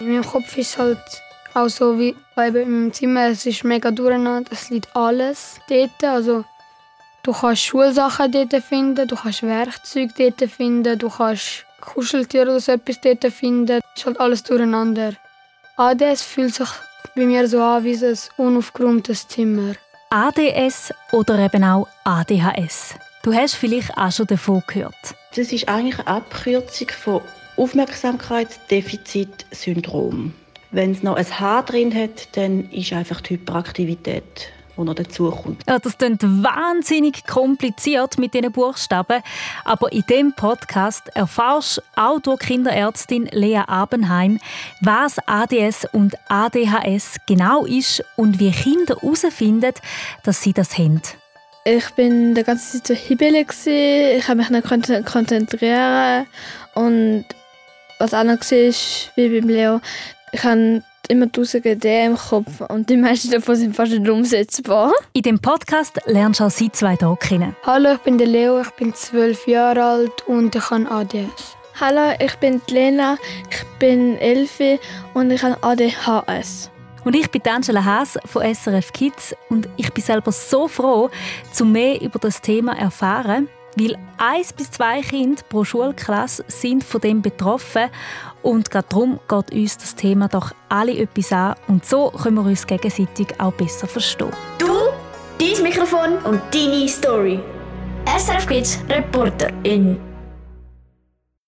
In 0.00 0.12
meinem 0.12 0.24
Kopf 0.24 0.56
ist 0.56 0.70
es 0.70 0.78
halt 0.78 0.98
auch 1.54 1.68
so 1.68 1.98
wie 1.98 2.14
eben 2.36 2.84
im 2.84 2.92
Zimmer, 2.92 3.28
es 3.28 3.44
ist 3.46 3.64
mega 3.64 3.90
durcheinander, 3.90 4.50
es 4.52 4.70
liegt 4.70 4.94
alles 4.94 5.60
dort. 5.68 6.04
Also 6.04 6.44
du 7.22 7.32
kannst 7.32 7.62
Schulsachen 7.62 8.30
dort 8.30 8.54
finden, 8.62 9.08
du 9.08 9.16
kannst 9.16 9.42
Werkzeuge 9.42 10.12
dort 10.16 10.50
finden, 10.50 10.98
du 10.98 11.08
kannst 11.08 11.64
Kuscheltiere 11.80 12.50
oder 12.50 12.60
so 12.60 12.72
etwas 12.72 13.00
dort 13.00 13.24
finden. 13.32 13.80
Es 13.94 14.00
ist 14.00 14.06
halt 14.06 14.20
alles 14.20 14.42
durcheinander. 14.42 15.14
ADS 15.76 16.22
fühlt 16.22 16.54
sich 16.54 16.68
bei 17.14 17.24
mir 17.26 17.48
so 17.48 17.60
an 17.60 17.84
wie 17.84 17.96
ein 17.96 18.18
unaufgeräumtes 18.36 19.26
Zimmer. 19.28 19.74
ADS 20.10 20.92
oder 21.12 21.38
eben 21.38 21.64
auch 21.64 21.88
ADHS. 22.04 22.94
Du 23.22 23.34
hast 23.34 23.56
vielleicht 23.56 23.96
auch 23.96 24.12
schon 24.12 24.26
davon 24.26 24.62
gehört. 24.66 24.94
Das 25.36 25.52
ist 25.52 25.68
eigentlich 25.68 25.98
eine 25.98 26.06
Abkürzung 26.08 26.88
von 26.88 27.20
Aufmerksamkeitsdefizitsyndrom. 27.58 30.32
Wenn 30.70 30.92
es 30.92 31.02
noch 31.02 31.16
ein 31.16 31.40
H 31.40 31.62
drin 31.62 31.92
hat, 31.94 32.36
dann 32.36 32.70
ist 32.70 32.92
einfach 32.92 33.20
die 33.20 33.34
Hyperaktivität 33.34 34.52
die 34.78 34.84
noch 34.84 34.94
dazukommt. 34.94 35.62
Ja, 35.68 35.78
das 35.78 35.98
klingt 35.98 36.22
wahnsinnig 36.22 37.26
kompliziert 37.26 38.18
mit 38.18 38.34
diesen 38.34 38.52
Buchstaben, 38.52 39.22
aber 39.64 39.92
in 39.92 40.04
diesem 40.08 40.32
Podcast 40.32 41.08
erfährst 41.14 41.82
auch 41.96 42.20
durch 42.20 42.40
Kinderärztin 42.40 43.28
Lea 43.32 43.62
Abenheim, 43.66 44.38
was 44.80 45.16
ADS 45.26 45.86
und 45.92 46.14
ADHS 46.28 47.16
genau 47.26 47.64
ist 47.64 48.04
und 48.16 48.38
wie 48.38 48.50
Kinder 48.50 48.96
herausfinden, 49.00 49.72
dass 50.22 50.42
sie 50.42 50.52
das 50.52 50.78
haben. 50.78 51.02
Ich 51.64 51.90
bin 51.90 52.34
die 52.34 52.44
ganze 52.44 52.78
Zeit 52.78 52.86
so 52.86 52.94
hibbelig. 52.94 53.52
Ich 53.66 54.28
habe 54.28 54.36
mich 54.36 54.48
nicht 54.48 55.04
konzentrieren 55.04 56.26
und 56.74 57.26
was 57.98 58.14
auch 58.14 58.24
noch 58.24 58.38
war, 58.38 58.74
wie 59.16 59.40
beim 59.40 59.48
Leo, 59.48 59.80
ich 60.32 60.44
habe 60.44 60.82
immer 61.08 61.30
tausend 61.30 61.66
Ideen 61.66 62.12
im 62.12 62.16
Kopf 62.16 62.60
und 62.68 62.88
die 62.88 62.96
meisten 62.96 63.30
davon 63.30 63.56
sind 63.56 63.74
fast 63.74 63.92
nicht 63.92 64.08
umsetzbar. 64.08 64.92
In 65.14 65.22
dem 65.22 65.38
Podcast 65.38 65.98
lernst 66.06 66.40
du 66.40 66.44
auch 66.44 66.50
sie 66.50 66.70
zwei 66.70 66.96
hier 66.96 67.16
kennen. 67.20 67.56
Hallo, 67.64 67.94
ich 67.94 67.98
bin 68.00 68.18
der 68.18 68.26
Leo, 68.26 68.60
ich 68.60 68.70
bin 68.70 68.94
zwölf 68.94 69.46
Jahre 69.46 69.82
alt 69.82 70.26
und 70.26 70.54
ich 70.54 70.70
habe 70.70 70.90
ADS. 70.90 71.56
Hallo, 71.80 72.14
ich 72.20 72.34
bin 72.36 72.60
Lena, 72.68 73.16
ich 73.50 73.64
bin 73.78 74.18
elf 74.18 74.60
und 75.14 75.30
ich 75.30 75.42
habe 75.42 75.56
ADHS. 75.62 76.70
Und 77.04 77.14
ich 77.14 77.30
bin 77.30 77.40
Angela 77.48 77.84
Haas 77.84 78.18
von 78.26 78.42
SRF 78.42 78.92
Kids 78.92 79.34
und 79.48 79.68
ich 79.76 79.92
bin 79.92 80.04
selber 80.04 80.32
so 80.32 80.68
froh, 80.68 81.08
zu 81.52 81.64
mehr 81.64 82.02
über 82.02 82.18
das 82.18 82.42
Thema 82.42 82.76
erfahren, 82.76 83.48
weil 83.76 83.96
eins 84.18 84.52
bis 84.52 84.70
zwei 84.70 85.00
Kinder 85.02 85.42
pro 85.48 85.64
Schulklasse 85.64 86.44
sind 86.48 86.84
von 86.84 87.00
dem 87.00 87.22
betroffen 87.22 87.90
und 88.42 88.70
gerade 88.70 88.88
darum 88.88 89.20
geht 89.28 89.52
uns 89.52 89.76
das 89.78 89.94
Thema 89.94 90.28
doch 90.28 90.52
alle 90.68 90.96
etwas 90.96 91.32
an 91.32 91.54
und 91.68 91.84
so 91.84 92.10
können 92.10 92.36
wir 92.36 92.44
uns 92.44 92.66
gegenseitig 92.66 93.28
auch 93.38 93.52
besser 93.52 93.86
verstehen. 93.86 94.32
Du, 94.58 94.74
dein 95.38 95.62
Mikrofon 95.62 96.18
und 96.24 96.40
deine 96.52 96.88
Story. 96.88 97.40
SRF 98.16 98.46
Kids 98.46 98.78
Reporterin. 98.88 100.00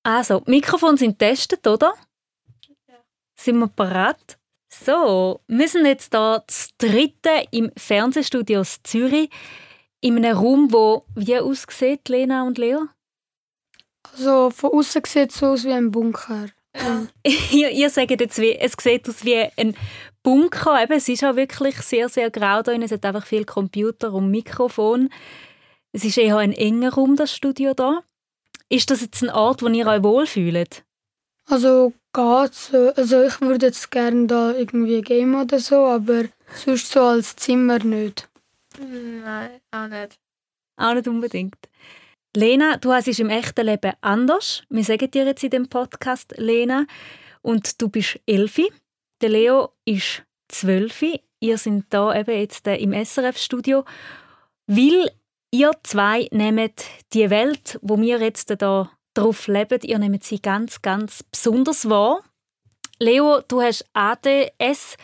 Also, 0.03 0.43
Mikrofone 0.47 0.97
sind 0.97 1.19
getestet, 1.19 1.67
oder? 1.67 1.95
Ja. 2.89 2.95
Sind 3.37 3.59
wir 3.59 3.69
bereit? 3.69 4.39
So, 4.69 5.41
wir 5.49 5.69
sind 5.69 5.87
jetzt 5.87 6.15
hier 6.15 6.43
das 6.47 6.71
dritte 6.79 7.45
im 7.51 7.73
Fernsehstudio 7.77 8.63
Zürich 8.83 9.31
in 10.01 10.17
einem 10.17 10.37
Raum, 10.37 10.73
wo 10.73 11.05
wie 11.15 11.39
aussieht, 11.39 12.09
Lena 12.09 12.47
und 12.47 12.59
Leo? 12.59 12.89
Also 14.13 14.51
von 14.51 14.73
außen 14.73 15.03
sieht 15.07 15.31
es 15.31 15.43
aus 15.43 15.65
wie 15.65 15.73
ein 15.73 15.91
Bunker. 15.91 16.47
Ja. 16.73 17.05
ihr, 17.51 17.71
ihr 17.71 17.91
sagt 17.91 18.13
jetzt, 18.21 18.39
wie, 18.39 18.55
es 18.55 18.75
sieht 18.81 19.09
aus 19.09 19.25
wie 19.25 19.35
ein 19.57 19.75
Bunker. 20.23 20.81
Eben, 20.81 20.93
es 20.93 21.09
ist 21.09 21.25
auch 21.25 21.35
wirklich 21.35 21.75
sehr, 21.79 22.09
sehr 22.09 22.31
grau 22.31 22.63
da. 22.63 22.71
Es 22.71 22.93
hat 22.93 23.05
einfach 23.05 23.27
viel 23.27 23.45
Computer 23.45 24.13
und 24.13 24.31
Mikrofon. 24.31 25.11
Es 25.91 26.05
ist 26.05 26.17
eher 26.17 26.37
ein 26.37 26.53
enger 26.53 26.93
Raum, 26.95 27.17
das 27.17 27.35
Studio 27.35 27.75
da. 27.75 28.05
Ist 28.69 28.89
das 28.89 29.01
jetzt 29.01 29.21
ein 29.23 29.31
Ort, 29.31 29.63
wo 29.63 29.67
ihr 29.67 29.85
euch 29.85 30.05
wohlfühlt? 30.05 30.85
Also 31.47 31.93
geht's. 32.13 32.73
Also 32.73 33.23
ich 33.25 33.41
würde 33.41 33.67
jetzt 33.67 33.91
gerne 33.91 34.29
da 34.29 34.53
irgendwie 34.53 35.03
gehen 35.03 35.35
oder 35.35 35.59
so, 35.59 35.87
aber 35.87 36.27
sonst 36.55 36.93
so 36.93 37.01
als 37.03 37.35
Zimmer 37.35 37.81
nicht. 37.81 38.30
Nein, 38.81 39.61
auch 39.71 39.89
nicht. 39.89 40.19
Auch 40.77 40.95
nicht 40.95 41.09
unbedingt. 41.09 41.59
Lena, 42.37 42.77
du 42.77 42.93
hast 42.93 43.09
es 43.09 43.19
im 43.19 43.29
echten 43.29 43.67
Leben 43.67 43.93
anders. 44.01 44.63
Wir 44.69 44.85
sagen 44.85 45.11
dir 45.11 45.27
jetzt 45.27 45.43
in 45.43 45.51
dem 45.51 45.69
Podcast, 45.69 46.35
Lena. 46.39 46.87
Und 47.43 47.81
du 47.81 47.89
bist 47.89 48.21
elfi. 48.27 48.73
Der 49.21 49.31
Leo 49.31 49.73
ist 49.85 50.23
zwölfi. 50.49 51.21
Ihr 51.41 51.59
seid 51.59 51.85
da 51.91 52.15
eben 52.15 52.39
jetzt 52.39 52.67
äh, 52.67 52.77
im 52.77 52.93
SRF-Studio, 52.93 53.85
weil 54.67 55.11
ihr 55.51 55.71
zwei 55.83 56.29
nehmt 56.31 56.85
die 57.13 57.31
Welt, 57.31 57.79
wo 57.83 57.99
wir 58.01 58.21
jetzt 58.21 58.55
da 58.61 58.91
drauf 59.15 59.47
leben, 59.47 59.81
ihr 59.83 59.99
nehmt 59.99 60.23
sie 60.23 60.41
ganz, 60.41 60.83
ganz 60.83 61.23
besonders 61.23 61.89
wahr. 61.89 62.23
Leo, 62.99 63.41
du 63.49 63.63
hast 63.63 63.87
ADS. 63.95 64.97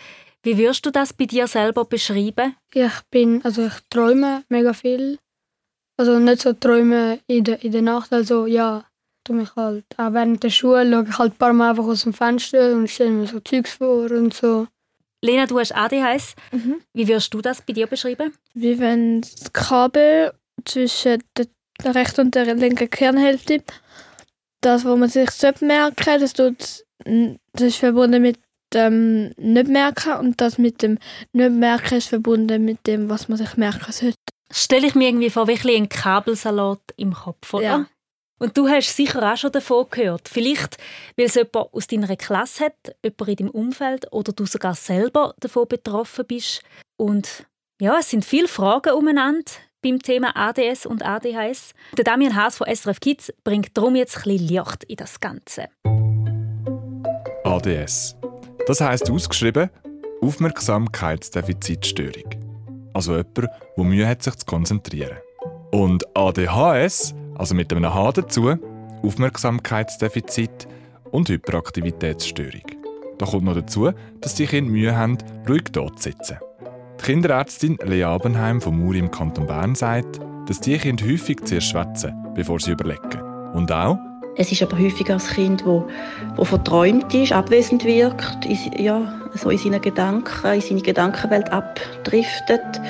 Wie 0.46 0.58
würdest 0.58 0.86
du 0.86 0.92
das 0.92 1.12
bei 1.12 1.24
dir 1.24 1.48
selber 1.48 1.84
beschreiben? 1.84 2.54
Ich 2.72 3.00
bin, 3.10 3.44
also 3.44 3.66
ich 3.66 3.72
träume 3.90 4.44
mega 4.48 4.72
viel. 4.74 5.18
Also 5.96 6.20
nicht 6.20 6.40
so 6.40 6.52
träume 6.52 7.18
in 7.26 7.42
der, 7.42 7.64
in 7.64 7.72
der 7.72 7.82
Nacht, 7.82 8.12
also 8.12 8.46
ja, 8.46 8.84
tu 9.24 9.32
mich 9.32 9.56
halt. 9.56 9.84
Auch 9.96 10.12
während 10.12 10.44
der 10.44 10.50
Schule 10.50 10.88
schaue 10.88 11.08
ich 11.08 11.18
halt 11.18 11.32
ein 11.32 11.38
paar 11.38 11.52
Mal 11.52 11.70
einfach 11.70 11.86
aus 11.86 12.04
dem 12.04 12.12
Fenster 12.12 12.74
und 12.76 12.88
stelle 12.88 13.10
mir 13.10 13.26
so 13.26 13.40
Zeugs 13.40 13.72
vor 13.72 14.08
und 14.12 14.34
so. 14.34 14.68
Lena, 15.20 15.46
du 15.46 15.58
hast 15.58 15.74
ADHS. 15.74 16.36
Mhm. 16.52 16.80
Wie 16.94 17.08
würdest 17.08 17.34
du 17.34 17.40
das 17.40 17.60
bei 17.62 17.72
dir 17.72 17.88
beschreiben? 17.88 18.32
Wie 18.54 18.78
wenn 18.78 19.22
das 19.22 19.52
Kabel 19.52 20.32
zwischen 20.64 21.24
der 21.36 21.94
rechten 21.96 22.26
und 22.26 22.34
der 22.36 22.54
linken 22.54 22.88
Kernhälfte, 22.88 23.64
das, 24.60 24.84
wo 24.84 24.94
man 24.94 25.08
sich 25.08 25.28
merken 25.60 26.04
sollte, 26.04 26.20
das, 26.20 26.32
tut, 26.34 26.84
das 27.52 27.62
ist 27.62 27.78
verbunden 27.78 28.22
mit 28.22 28.38
ähm, 28.74 29.32
nicht 29.36 29.68
merken 29.68 30.14
und 30.14 30.40
das 30.40 30.58
mit 30.58 30.82
dem 30.82 30.98
nicht 31.32 31.52
merken 31.52 31.98
ist 31.98 32.08
verbunden 32.08 32.64
mit 32.64 32.86
dem, 32.86 33.08
was 33.08 33.28
man 33.28 33.38
sich 33.38 33.56
merken 33.56 33.92
sollte. 33.92 34.16
Stelle 34.50 34.86
ich 34.86 34.94
mir 34.94 35.08
irgendwie 35.08 35.30
vor, 35.30 35.48
wie 35.48 35.76
ein 35.76 35.88
Kabelsalat 35.88 36.80
im 36.96 37.12
Kopf, 37.12 37.52
oder? 37.54 37.64
Ja. 37.64 37.86
Und 38.38 38.56
du 38.58 38.68
hast 38.68 38.94
sicher 38.94 39.32
auch 39.32 39.36
schon 39.36 39.52
davon 39.52 39.86
gehört. 39.90 40.28
Vielleicht, 40.28 40.76
weil 41.16 41.26
es 41.26 41.34
jemand 41.34 41.72
aus 41.72 41.86
deiner 41.86 42.14
Klasse 42.16 42.66
hat, 42.66 42.96
jemand 43.02 43.28
in 43.28 43.36
deinem 43.36 43.50
Umfeld 43.50 44.12
oder 44.12 44.32
du 44.32 44.44
sogar 44.44 44.74
selber 44.74 45.34
davon 45.40 45.66
betroffen 45.68 46.26
bist. 46.26 46.62
Und 46.96 47.46
ja, 47.80 47.98
es 47.98 48.10
sind 48.10 48.24
viele 48.24 48.48
Fragen 48.48 48.92
umeinander 48.92 49.50
beim 49.82 50.00
Thema 50.00 50.36
ADS 50.36 50.84
und 50.84 51.04
ADHS. 51.04 51.72
Der 51.96 52.04
Damian 52.04 52.34
Haas 52.34 52.58
von 52.58 52.66
SRF 52.72 53.00
Kids 53.00 53.32
bringt 53.42 53.76
darum 53.76 53.96
jetzt 53.96 54.16
ein 54.18 54.22
bisschen 54.24 54.48
Licht 54.48 54.84
in 54.84 54.96
das 54.96 55.20
Ganze. 55.20 55.68
ADS 57.44 58.16
das 58.66 58.80
heißt 58.80 59.10
ausgeschrieben 59.10 59.70
Aufmerksamkeitsdefizitstörung. 60.20 62.24
Also 62.92 63.12
jemand, 63.12 63.48
der 63.76 63.84
Mühe 63.84 64.08
hat, 64.08 64.22
sich 64.22 64.36
zu 64.36 64.46
konzentrieren. 64.46 65.16
Und 65.70 66.04
ADHS, 66.16 67.14
also 67.36 67.54
mit 67.54 67.72
einem 67.72 67.92
H 67.92 68.12
dazu, 68.12 68.56
Aufmerksamkeitsdefizit 69.02 70.68
und 71.10 71.28
Hyperaktivitätsstörung. 71.28 72.62
Da 73.18 73.26
kommt 73.26 73.44
noch 73.44 73.54
dazu, 73.54 73.90
dass 74.20 74.34
die 74.34 74.46
Kinder 74.46 74.70
Mühe 74.70 74.96
haben, 74.96 75.18
ruhig 75.48 75.64
dort 75.72 76.00
zu 76.00 76.10
sitzen. 76.10 76.38
Die 77.00 77.04
Kinderärztin 77.04 77.78
Lea 77.84 78.04
Abenheim 78.04 78.60
vom 78.60 78.78
Muri 78.78 78.98
im 78.98 79.10
Kanton 79.10 79.46
Bern 79.46 79.74
sagt, 79.74 80.20
dass 80.46 80.60
die 80.60 80.78
Kinder 80.78 81.04
häufig 81.04 81.44
zuerst 81.44 81.68
schwätzen, 81.68 82.14
bevor 82.34 82.58
sie 82.58 82.72
überlegen. 82.72 83.20
Und 83.52 83.70
auch, 83.70 83.98
es 84.38 84.52
ist 84.52 84.62
aber 84.62 84.78
häufig 84.78 85.10
ein 85.10 85.18
Kind, 85.18 85.64
wo, 85.64 85.88
wo 86.36 86.44
verträumt 86.44 87.12
ist, 87.14 87.32
abwesend 87.32 87.84
wirkt, 87.84 88.44
in, 88.44 88.84
ja, 88.84 89.20
so 89.34 89.50
in 89.50 89.58
seinen 89.58 89.80
Gedanken, 89.80 90.52
in 90.52 90.60
seine 90.60 90.82
Gedankenwelt 90.82 91.50
abdriftet. 91.52 92.80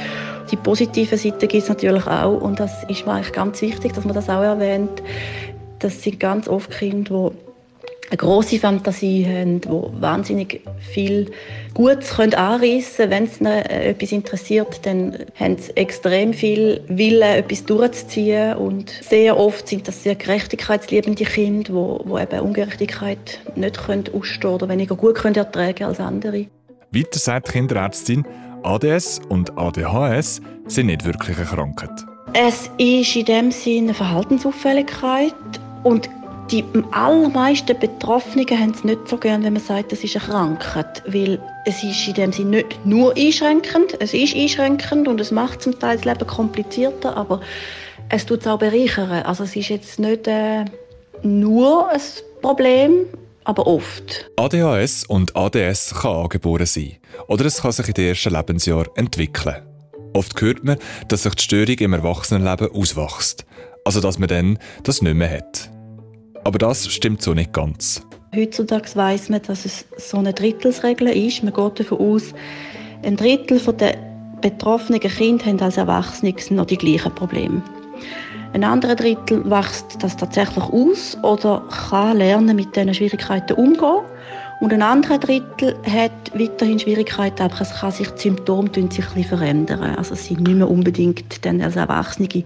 Die 0.51 0.57
positive 0.57 1.17
Seite 1.17 1.47
gibt 1.47 1.63
es 1.63 1.69
natürlich 1.69 2.07
auch 2.07 2.41
und 2.41 2.59
das 2.59 2.85
ist 2.85 3.07
mir 3.07 3.15
eigentlich 3.15 3.33
ganz 3.33 3.63
wichtig, 3.63 3.93
dass 3.95 4.05
man 4.05 4.15
das 4.15 4.29
auch 4.29 4.43
erwähnt. 4.43 5.03
Das 5.79 6.03
sind 6.03 6.19
ganz 6.19 6.49
oft 6.49 6.71
Kinder, 6.71 7.31
die 7.31 7.46
eine 8.11 8.17
große 8.17 8.59
Fantasie 8.59 9.27
haben, 9.27 9.61
die 9.61 9.69
wahnsinnig 10.01 10.61
viel 10.79 11.31
Gutes 11.75 12.15
können 12.15 12.35
anreissen 12.35 12.97
können. 12.97 13.11
Wenn 13.11 13.25
es 13.25 13.41
ihnen 13.41 13.53
äh, 13.53 13.91
etwas 13.91 14.13
interessiert, 14.13 14.81
dann 14.85 15.19
haben 15.39 15.57
sie 15.59 15.77
extrem 15.77 16.33
viel 16.33 16.83
Willen, 16.89 17.23
etwas 17.23 17.65
durchzuziehen. 17.65 18.57
Und 18.57 18.91
sehr 18.91 19.39
oft 19.39 19.69
sind 19.69 19.89
das 19.89 20.03
sehr 20.03 20.15
gerechtigkeitsliebende 20.15 21.25
Kinder, 21.25 21.73
die, 21.73 22.09
die 22.09 22.23
eben 22.23 22.41
Ungerechtigkeit 22.41 23.41
nicht 23.55 23.79
können 23.79 24.05
ausstehen 24.13 24.55
oder 24.55 24.69
weniger 24.69 24.97
gut 24.97 25.17
können 25.17 25.37
ertragen 25.37 25.85
als 25.85 26.01
andere. 26.01 26.47
Weiter 26.93 27.19
sagt 27.19 27.49
die 27.49 27.53
Kinderärztin, 27.53 28.25
ADS 28.63 29.21
und 29.29 29.57
ADHS 29.59 30.41
sind 30.67 30.87
nicht 30.87 31.05
wirklich 31.05 31.37
eine 31.37 31.47
Krankheit. 31.47 32.05
Es 32.33 32.71
ist 32.79 33.17
in 33.17 33.25
dem 33.25 33.51
Sinne 33.51 33.89
eine 33.89 33.95
Verhaltensauffälligkeit 33.95 35.35
und 35.85 36.11
Die 36.53 36.65
allermeisten 36.93 37.77
Betroffenen 37.77 38.47
haben 38.51 38.71
es 38.71 38.85
nicht 38.85 39.09
so 39.09 39.17
gern, 39.17 39.43
wenn 39.43 39.55
man 39.55 39.63
sagt, 39.63 39.91
das 39.91 40.05
ist 40.05 40.15
eine 40.17 40.27
Krankheit, 40.27 41.03
weil 41.09 41.41
es 41.65 41.83
ist 41.83 42.07
in 42.07 42.15
dem 42.15 42.33
Sinne 42.33 42.51
nicht 42.59 42.87
nur 42.87 43.17
einschränkend, 43.17 43.97
es 43.99 44.15
ist 44.15 44.37
einschränkend 44.37 45.09
und 45.09 45.21
es 45.21 45.33
macht 45.33 45.63
zum 45.63 45.77
Teil 45.81 45.97
das 45.97 46.05
Leben 46.05 46.25
komplizierter, 46.25 47.17
aber 47.17 47.41
es 48.11 48.27
tut 48.27 48.43
es 48.43 48.47
auch 48.47 48.61
bereichern. 48.61 49.11
Also 49.11 49.43
es 49.43 49.57
ist 49.57 49.71
jetzt 49.71 49.99
nicht 49.99 50.29
äh, 50.29 50.65
nur 51.23 51.91
ein 51.91 52.01
Problem, 52.43 53.07
aber 53.43 53.67
oft. 53.67 54.31
ADHS 54.37 55.05
und 55.09 55.35
ADS 55.35 55.97
kann 56.01 56.15
angeboren 56.15 56.67
sein 56.67 56.99
oder 57.27 57.45
es 57.47 57.63
kann 57.63 57.73
sich 57.73 57.89
in 57.89 57.95
den 57.95 58.09
ersten 58.11 58.33
Lebensjahren 58.33 58.91
entwickeln. 58.95 59.63
Oft 60.13 60.41
hört 60.41 60.63
man, 60.63 60.79
dass 61.09 61.25
sich 61.25 61.35
die 61.35 61.43
Störung 61.43 61.79
im 61.79 61.93
Erwachsenenleben 61.93 62.71
auswächst, 62.71 63.45
also 63.85 64.01
dass 64.01 64.21
man 64.21 64.29
dann 64.29 64.59
das 64.85 65.03
nicht 65.03 65.15
mehr 65.15 65.39
hat. 65.39 65.76
Aber 66.47 66.59
das 66.59 66.87
stimmt 66.87 67.23
so 67.23 67.35
nicht 67.35 67.53
ganz. 67.53 68.07
Heutzutage 68.33 68.95
weiß 68.95 69.31
man, 69.31 69.43
dass 69.43 69.65
es 69.65 69.85
so 69.97 70.19
eine 70.19 70.33
Drittelsregel 70.33 71.09
ist. 71.09 71.43
Man 71.43 71.53
geht 71.53 71.81
davon 71.81 71.99
aus, 71.99 72.33
ein 73.03 73.17
Drittel 73.17 73.59
der 73.75 73.97
betroffenen 74.43 75.01
Kinder 75.01 75.45
haben 75.45 75.61
als 75.61 75.77
Erwachsene 75.77 76.33
noch 76.51 76.67
die 76.67 76.79
gleichen 76.79 77.13
Probleme. 77.17 77.63
Ein 78.53 78.63
anderer 78.63 78.95
Drittel 78.95 79.51
wächst 79.51 79.97
das 79.99 80.17
tatsächlich 80.17 80.63
aus 80.63 81.19
oder 81.25 81.65
kann 81.69 82.19
lernen, 82.19 82.55
mit 82.55 82.77
diesen 82.77 82.95
Schwierigkeiten 82.95 83.55
umzugehen. 83.55 84.05
Und 84.61 84.73
ein 84.73 84.83
anderer 84.83 85.19
Drittel 85.19 85.77
hat 85.87 86.13
weiterhin 86.35 86.79
Schwierigkeiten, 86.79 87.43
aber 87.43 87.61
es 87.61 87.75
kann 87.75 87.93
sich 87.93 88.09
die 88.09 88.23
Symptome 88.23 88.71
sich 88.73 88.83
ein 88.83 88.89
bisschen 88.89 89.25
verändern. 89.25 89.97
Also 89.97 90.15
es 90.15 90.27
sind 90.27 90.41
nicht 90.41 90.57
mehr 90.57 90.71
unbedingt 90.71 91.45
dann 91.45 91.61
als 91.61 91.77
Erwachsene 91.77 92.45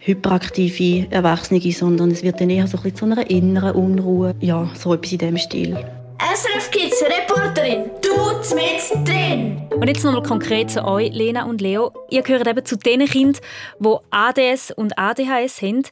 hyperaktive 0.00 1.06
Erwachsene, 1.10 1.60
sondern 1.72 2.10
es 2.10 2.22
wird 2.22 2.40
dann 2.40 2.50
eher 2.50 2.66
so 2.66 2.76
ein 2.78 2.82
bisschen 2.82 2.98
zu 2.98 3.04
einer 3.06 3.30
inneren 3.30 3.72
Unruhe. 3.72 4.34
Ja, 4.40 4.70
so 4.74 4.94
etwas 4.94 5.12
in 5.12 5.18
diesem 5.18 5.36
Stil. 5.38 5.76
SRF 6.18 6.70
Kids 6.70 7.02
Reporterin, 7.02 7.90
du 8.02 8.54
mit 8.54 9.08
drin! 9.08 9.62
Und 9.70 9.86
jetzt 9.86 10.04
nochmal 10.04 10.22
konkret 10.22 10.70
zu 10.70 10.84
euch, 10.84 11.12
Lena 11.12 11.44
und 11.44 11.60
Leo. 11.60 11.92
Ihr 12.10 12.22
gehört 12.22 12.46
eben 12.46 12.64
zu 12.64 12.76
den 12.76 13.06
Kindern, 13.06 13.40
die 13.78 13.96
ADS 14.10 14.72
und 14.72 14.98
ADHS 14.98 15.62
haben. 15.62 15.84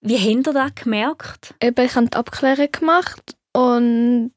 Wie 0.00 0.18
habt 0.18 0.46
ihr 0.46 0.52
das 0.52 0.74
gemerkt? 0.74 1.54
Eben, 1.62 1.84
ich 1.84 1.94
habe 1.94 2.06
die 2.06 2.16
Abklärung 2.16 2.68
gemacht 2.72 3.36
und 3.52 4.32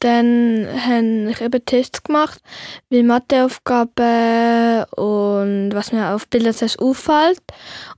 dann 0.00 0.66
habe 0.86 1.30
ich 1.30 1.40
eben 1.40 1.64
Tests 1.64 2.02
gemacht, 2.02 2.40
wie 2.88 3.02
Matheaufgaben 3.02 4.84
und 4.94 5.70
was 5.74 5.92
mir 5.92 6.14
auf 6.14 6.26
Bildern 6.28 6.54
auffällt. 6.78 7.42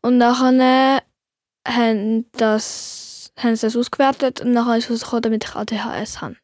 Und 0.03 0.19
nachher 0.19 1.03
haben, 1.67 2.27
das, 2.33 3.33
haben 3.39 3.57
sie 3.57 3.67
das 3.67 3.77
ausgewertet 3.77 4.41
und 4.41 4.53
nachher 4.53 4.79
ist 4.79 4.91
es 4.91 5.09
damit 5.23 5.45
ich 5.45 5.55
ADHS 5.55 6.21
habe. 6.21 6.37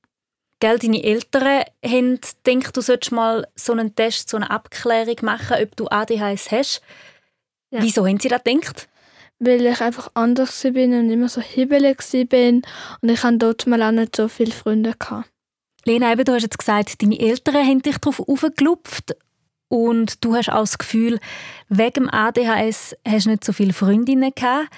Gell, 0.60 0.78
deine 0.78 1.02
Eltern 1.02 1.64
haben 1.84 2.20
gedacht, 2.44 2.76
du 2.76 2.80
solltest 2.80 3.12
mal 3.12 3.46
so 3.54 3.72
einen 3.72 3.94
Test, 3.94 4.28
so 4.28 4.36
eine 4.36 4.50
Abklärung 4.50 5.16
machen, 5.22 5.56
ob 5.62 5.76
du 5.76 5.88
ADHS 5.88 6.50
hast. 6.52 6.82
Ja. 7.70 7.82
Wieso 7.82 8.06
haben 8.06 8.18
sie 8.18 8.28
das 8.28 8.42
gedacht? 8.44 8.88
Weil 9.40 9.66
ich 9.66 9.80
einfach 9.80 10.10
anders 10.14 10.64
war 10.64 10.70
und 10.72 11.10
immer 11.10 11.28
so 11.28 11.40
hibbelig 11.40 11.98
war 12.12 12.62
und 13.02 13.08
ich 13.08 13.22
hatte 13.22 13.38
dort 13.38 13.66
mal 13.66 13.82
auch 13.82 13.92
nicht 13.92 14.16
so 14.16 14.26
viele 14.28 14.52
Freunde. 14.52 14.94
Gehabt. 14.98 15.28
Lena, 15.88 16.12
eben, 16.12 16.24
du 16.24 16.34
hast 16.34 16.42
jetzt 16.42 16.58
gesagt, 16.58 17.02
deine 17.02 17.18
Eltern 17.18 17.54
haben 17.54 17.80
dich 17.80 17.96
darauf 17.96 18.20
aufgelupft 18.20 19.16
und 19.68 20.22
du 20.22 20.34
hast 20.34 20.50
auch 20.50 20.60
das 20.60 20.76
Gefühl, 20.76 21.18
wegen 21.70 22.04
dem 22.04 22.10
ADHS 22.10 22.94
hast 23.06 23.24
du 23.24 23.30
nicht 23.30 23.42
so 23.42 23.54
viele 23.54 23.72
Freundinnen 23.72 24.32
gehabt. 24.34 24.68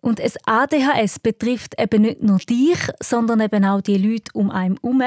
Und 0.00 0.20
es 0.20 0.36
ADHS 0.46 1.18
betrifft 1.18 1.74
eben 1.80 2.02
nicht 2.02 2.22
nur 2.22 2.38
dich, 2.38 2.78
sondern 3.02 3.40
eben 3.40 3.64
auch 3.64 3.80
die 3.80 3.98
Leute 3.98 4.30
um 4.32 4.52
einen 4.52 4.78
herum. 4.80 5.02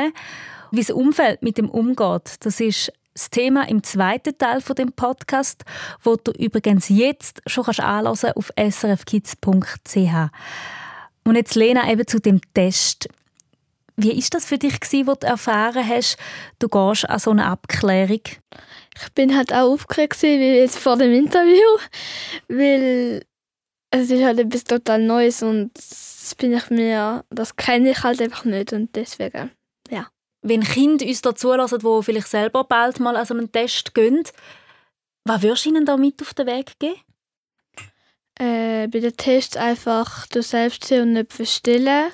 Wie 0.71 0.81
das 0.81 0.89
Umfeld 0.89 1.41
mit 1.41 1.57
dem 1.57 1.69
umgeht, 1.69 2.35
das 2.41 2.59
ist 2.59 2.91
das 3.13 3.29
Thema 3.29 3.69
im 3.69 3.83
zweiten 3.83 4.37
Teil 4.37 4.59
von 4.59 4.75
dem 4.75 4.91
Podcast, 4.91 5.63
wo 6.03 6.17
du 6.17 6.31
übrigens 6.31 6.89
jetzt 6.89 7.41
schon 7.45 7.63
kannst 7.63 7.81
auf 7.81 8.51
srfkids.ch. 8.57 9.97
Und 11.23 11.35
jetzt 11.35 11.55
Lena 11.55 11.89
eben 11.89 12.05
zu 12.05 12.19
dem 12.19 12.41
Test. 12.53 13.07
Wie 14.01 14.17
ist 14.17 14.33
das 14.33 14.45
für 14.45 14.57
dich 14.57 14.79
gewesen, 14.79 15.07
wo 15.07 15.13
du 15.13 15.27
erfahren 15.27 15.87
hast, 15.87 16.17
du 16.59 16.67
gehst 16.67 17.07
an 17.07 17.19
so 17.19 17.31
eine 17.31 17.45
Abklärung? 17.45 18.21
Ich 18.95 19.11
bin 19.13 19.35
halt 19.35 19.53
auch 19.53 19.73
aufgeregt 19.73 20.21
wie 20.23 20.57
jetzt 20.57 20.79
vor 20.79 20.97
dem 20.97 21.13
Interview, 21.13 21.77
weil 22.47 23.23
es 23.91 24.09
ist 24.09 24.23
halt 24.23 24.39
etwas 24.39 24.63
total 24.63 25.03
Neues 25.03 25.43
und 25.43 25.71
das 25.75 26.33
bin 26.37 26.53
ich 26.53 26.69
mir, 26.69 27.23
das 27.29 27.55
kenne 27.55 27.91
ich 27.91 28.03
halt 28.03 28.21
einfach 28.21 28.45
nicht 28.45 28.73
und 28.73 28.95
deswegen, 28.95 29.51
ja. 29.89 30.07
Wenn 30.41 30.63
Kinder 30.63 31.05
uns 31.05 31.21
da 31.21 31.35
zulassen, 31.35 31.79
die 31.79 32.03
vielleicht 32.03 32.27
selber 32.27 32.63
bald 32.63 32.99
mal 32.99 33.15
an 33.15 33.25
so 33.25 33.35
einen 33.35 33.51
Test 33.51 33.93
gehen, 33.93 34.23
was 35.25 35.43
würdest 35.43 35.65
du 35.65 35.69
ihnen 35.69 35.85
da 35.85 35.97
mit 35.97 36.21
auf 36.21 36.33
den 36.33 36.47
Weg 36.47 36.79
geben? 36.79 36.99
Äh, 38.39 38.87
bei 38.87 38.99
den 38.99 39.15
Tests 39.15 39.55
einfach 39.55 40.25
du 40.27 40.41
selbst 40.41 40.91
und 40.91 41.13
nicht 41.13 41.31
verstellen 41.31 42.11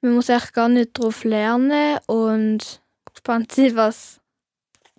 man 0.00 0.14
muss 0.14 0.28
echt 0.28 0.52
gar 0.52 0.68
nicht 0.68 0.98
darauf 0.98 1.24
lernen 1.24 1.98
und 2.06 2.80
gespannt 3.12 3.52
sein, 3.54 3.76
was 3.76 4.20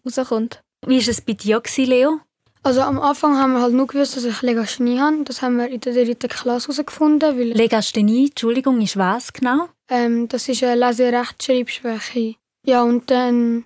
rauskommt. 0.05 0.61
Wie 0.85 0.99
war 1.01 1.09
es 1.09 1.21
bei 1.21 1.33
dir, 1.33 1.61
Leo? 1.77 2.19
Also 2.61 2.81
am 2.81 2.99
Anfang 2.99 3.37
haben 3.37 3.53
wir 3.53 3.61
halt 3.61 3.73
nur 3.73 3.87
gewusst, 3.87 4.17
dass 4.17 4.25
ich 4.25 4.41
Legasthenie 4.41 4.99
habe. 4.99 5.23
Das 5.23 5.41
haben 5.41 5.57
wir 5.57 5.69
in 5.69 5.79
der 5.79 5.93
dritten 5.93 6.27
Klasse 6.27 6.67
herausgefunden. 6.67 7.37
Weil 7.37 7.53
Legasthenie, 7.53 8.27
Entschuldigung, 8.27 8.81
ist 8.81 8.97
was 8.97 9.31
genau? 9.31 9.69
Ähm, 9.87 10.27
das 10.27 10.49
ist 10.49 10.63
eine 10.63 10.75
Leserechtschreibschwäche. 10.75 12.35
Ja, 12.65 12.83
und 12.83 13.09
dann 13.09 13.65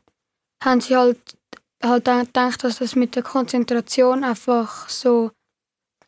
haben 0.63 0.80
sie 0.80 0.95
halt, 0.95 1.19
halt 1.83 2.06
gedacht, 2.06 2.63
dass 2.63 2.80
das 2.80 2.95
mit 2.95 3.15
der 3.15 3.24
Konzentration 3.24 4.24
einfach 4.24 4.88
so 4.89 5.31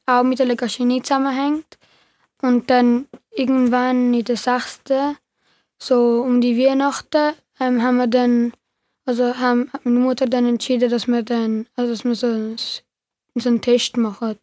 auch 0.06 0.24
mit 0.24 0.38
der 0.38 0.46
Legasthenie 0.46 1.02
zusammenhängt. 1.02 1.78
Und 2.42 2.70
dann 2.70 3.08
irgendwann 3.36 4.14
in 4.14 4.24
der 4.24 4.38
sechsten, 4.38 5.18
so 5.78 6.22
um 6.22 6.42
die 6.42 6.58
Weihnachten, 6.58 7.34
ähm, 7.60 7.84
haben 7.84 7.98
wir 7.98 8.08
dann, 8.08 8.54
also 9.06 9.38
haben 9.38 9.72
meine 9.84 10.00
Mutter 10.00 10.26
dann 10.26 10.46
entschieden, 10.46 10.90
dass 10.90 11.08
wir 11.08 11.24
dann, 11.24 11.68
also 11.76 11.92
dass 11.92 12.04
wir 12.04 12.16
so, 12.16 12.56
so 13.36 13.50
einen 13.50 13.62
Test 13.62 13.98
machen. 13.98 14.38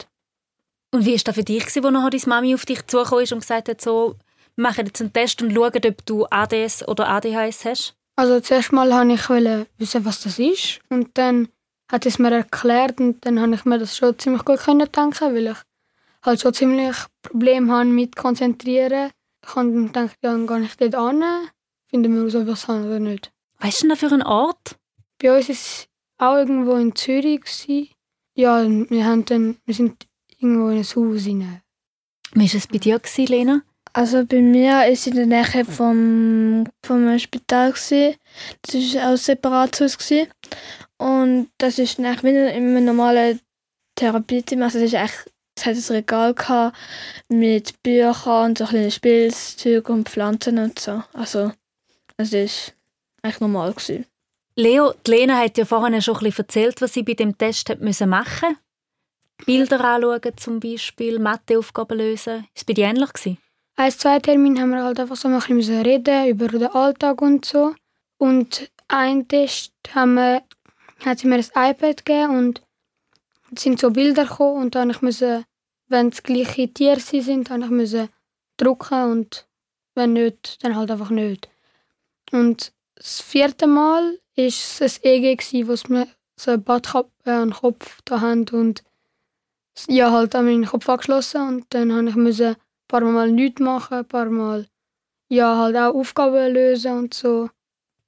Und 0.92 1.06
wie 1.06 1.12
war 1.12 1.20
das 1.24 1.34
für 1.34 1.42
dich, 1.42 1.64
als 1.64 1.74
nachher 1.76 2.10
deine 2.10 2.22
Mami 2.26 2.54
auf 2.54 2.66
dich 2.66 2.86
zugekommen 2.86 3.24
ist 3.24 3.32
und 3.32 3.40
gesagt 3.40 3.68
hat, 3.68 3.80
so, 3.80 4.16
wir 4.56 4.62
machen 4.62 4.86
jetzt 4.86 5.00
einen 5.00 5.12
Test 5.12 5.40
und 5.42 5.54
schauen, 5.54 5.72
ob 5.74 6.06
du 6.06 6.26
ADS 6.26 6.86
oder 6.86 7.08
ADHS 7.08 7.64
hast? 7.64 7.94
Also 8.14 8.40
zuerst 8.40 8.72
mal 8.72 8.90
wollte 8.90 9.14
ich 9.14 9.66
wissen, 9.78 10.04
was 10.04 10.20
das 10.20 10.38
ist. 10.38 10.80
Und 10.90 11.10
dann 11.14 11.48
hat 11.90 12.04
es 12.04 12.18
mir 12.18 12.30
erklärt 12.30 13.00
und 13.00 13.24
dann 13.24 13.40
habe 13.40 13.54
ich 13.54 13.64
mir 13.64 13.78
das 13.78 13.96
schon 13.96 14.18
ziemlich 14.18 14.44
gut 14.44 14.66
denken 14.66 15.34
weil 15.34 15.46
ich 15.48 15.56
halt 16.22 16.40
schon 16.40 16.54
ziemlich 16.54 16.96
Probleme 17.22 17.72
habe 17.72 17.86
mit 17.86 18.16
Konzentrieren. 18.16 19.10
Ich 19.44 19.54
habe 19.54 19.72
dann 19.72 19.86
gedacht, 19.86 20.16
ja, 20.22 20.32
dann 20.32 20.46
gehe 20.46 20.62
ich 20.62 20.76
dort 20.76 20.94
an, 20.94 21.22
finden 21.88 22.14
wir 22.14 22.22
raus, 22.22 22.34
ob 22.34 22.46
ich 22.46 22.52
es 22.54 22.68
habe 22.68 22.84
oder 22.84 23.00
nicht. 23.00 23.32
Was 23.58 23.74
ist 23.74 23.82
denn 23.82 23.96
für 23.96 24.12
ein 24.12 24.22
Ort? 24.22 24.76
Bei 25.20 25.36
uns 25.36 25.48
war 25.48 25.54
es 25.54 25.88
auch 26.18 26.36
irgendwo 26.36 26.74
in 26.76 26.94
Zürich. 26.94 27.90
Ja, 28.34 28.66
wir, 28.66 29.04
haben 29.04 29.24
dann, 29.24 29.56
wir 29.66 29.74
sind 29.74 30.06
irgendwo 30.38 30.68
in 30.68 30.78
ein 30.78 30.84
Haus 30.84 31.26
rein. 31.26 31.62
Wie 32.32 32.48
war 32.48 32.54
es 32.54 32.66
bei 32.66 32.78
dir, 32.78 33.00
Lena? 33.28 33.62
Also 33.92 34.24
bei 34.24 34.40
mir 34.40 34.72
war 34.72 34.86
es 34.86 35.06
in 35.06 35.16
der 35.16 35.26
Nähe 35.26 35.64
vom, 35.64 36.64
vom 36.82 37.18
Spital. 37.18 37.72
Das 37.72 37.90
war 37.92 39.06
auch 39.06 39.10
ein 39.10 39.16
separates 39.16 39.98
Haus. 39.98 40.28
Und 40.96 41.50
das 41.58 41.78
ist 41.78 41.98
wie 41.98 42.28
in 42.28 42.36
einem 42.36 42.84
normalen 42.84 43.40
Therapiezimmer. 43.96 44.66
Also 44.66 44.78
das 44.78 44.88
ist 44.88 44.94
echt 44.94 45.31
es 45.56 45.66
hat 45.66 45.76
ein 45.76 45.96
Regal 45.96 46.34
gehabt 46.34 46.76
mit 47.28 47.82
Büchern 47.82 48.50
und 48.50 48.58
so 48.58 48.66
kleinen 48.66 48.90
Spielzeugen 48.90 49.94
und 49.94 50.08
Pflanzen 50.08 50.58
und 50.58 50.78
so. 50.78 51.02
Also, 51.12 51.52
es 52.16 52.32
war 52.32 52.74
eigentlich 53.22 53.40
normal. 53.40 53.72
Gewesen. 53.72 54.06
Leo, 54.54 54.92
die 55.06 55.10
Lena 55.10 55.38
hat 55.38 55.56
ja 55.56 55.64
vorhin 55.64 56.00
schon 56.02 56.16
ein 56.16 56.24
bisschen 56.24 56.44
erzählt, 56.44 56.82
was 56.82 56.92
sie 56.92 57.02
bei 57.02 57.14
dem 57.14 57.36
Test 57.36 57.68
hat 57.70 57.80
müssen 57.80 58.08
machen 58.08 58.56
Bilder 59.46 59.80
anschauen 59.84 60.36
zum 60.36 60.60
Beispiel, 60.60 61.18
Matheaufgaben 61.18 61.98
lösen. 61.98 62.34
War 62.34 62.48
es 62.54 62.64
bei 62.64 62.74
dir 62.74 62.86
ähnlich? 62.86 63.12
Gewesen? 63.12 63.38
Als 63.76 63.98
zwei 63.98 64.18
Termin 64.20 64.60
haben 64.60 64.70
wir 64.70 64.84
halt 64.84 65.00
einfach 65.00 65.16
so 65.16 65.28
ein 65.28 65.34
bisschen 65.38 65.82
reden 65.82 66.28
über 66.28 66.48
den 66.48 66.66
Alltag 66.68 67.20
und 67.22 67.44
so. 67.44 67.74
Und 68.18 68.70
einen 68.88 69.26
Test 69.26 69.72
haben 69.94 70.14
wir, 70.14 70.42
hat 71.04 71.18
sie 71.18 71.26
mir 71.26 71.36
ein 71.36 71.70
iPad 71.70 72.04
gegeben 72.04 72.38
und 72.38 72.62
sind 73.58 73.80
so 73.80 73.90
Bilder 73.90 74.24
gekommen 74.24 74.62
und 74.62 74.74
dann 74.74 74.94
musste 75.00 75.44
wenn 75.88 76.08
es 76.08 76.22
gleiche 76.22 76.72
Tiere 76.72 77.00
sind, 77.00 77.50
dann 77.50 77.80
ich 77.80 78.08
drucken 78.56 79.12
und 79.12 79.46
wenn 79.94 80.14
nicht, 80.14 80.64
dann 80.64 80.76
halt 80.76 80.90
einfach 80.90 81.10
nicht. 81.10 81.48
Und 82.30 82.72
das 82.94 83.20
vierte 83.20 83.66
Mal 83.66 84.18
war 84.36 84.44
es 84.44 84.80
ein 84.80 84.90
EG, 85.02 85.68
wo 85.68 85.92
mir 85.92 86.08
so 86.36 86.52
ein 86.52 86.62
Badkappe 86.62 87.10
an 87.26 87.50
den 87.50 87.54
Kopf 87.54 88.00
da 88.04 88.20
haben 88.20 88.48
und 88.52 88.82
ja, 89.88 90.10
halt 90.10 90.34
an 90.34 90.46
meinen 90.46 90.66
Kopf 90.66 90.88
angeschlossen 90.88 91.48
und 91.48 91.66
dann 91.70 91.88
musste 92.22 92.42
ich 92.42 92.48
ein 92.50 92.56
paar 92.88 93.00
Mal 93.02 93.30
nichts 93.30 93.60
machen, 93.60 93.98
ein 93.98 94.08
paar 94.08 94.30
Mal 94.30 94.66
ja, 95.28 95.56
halt 95.56 95.76
auch 95.76 95.94
Aufgaben 95.94 96.52
lösen 96.52 96.98
und 96.98 97.14
so. 97.14 97.48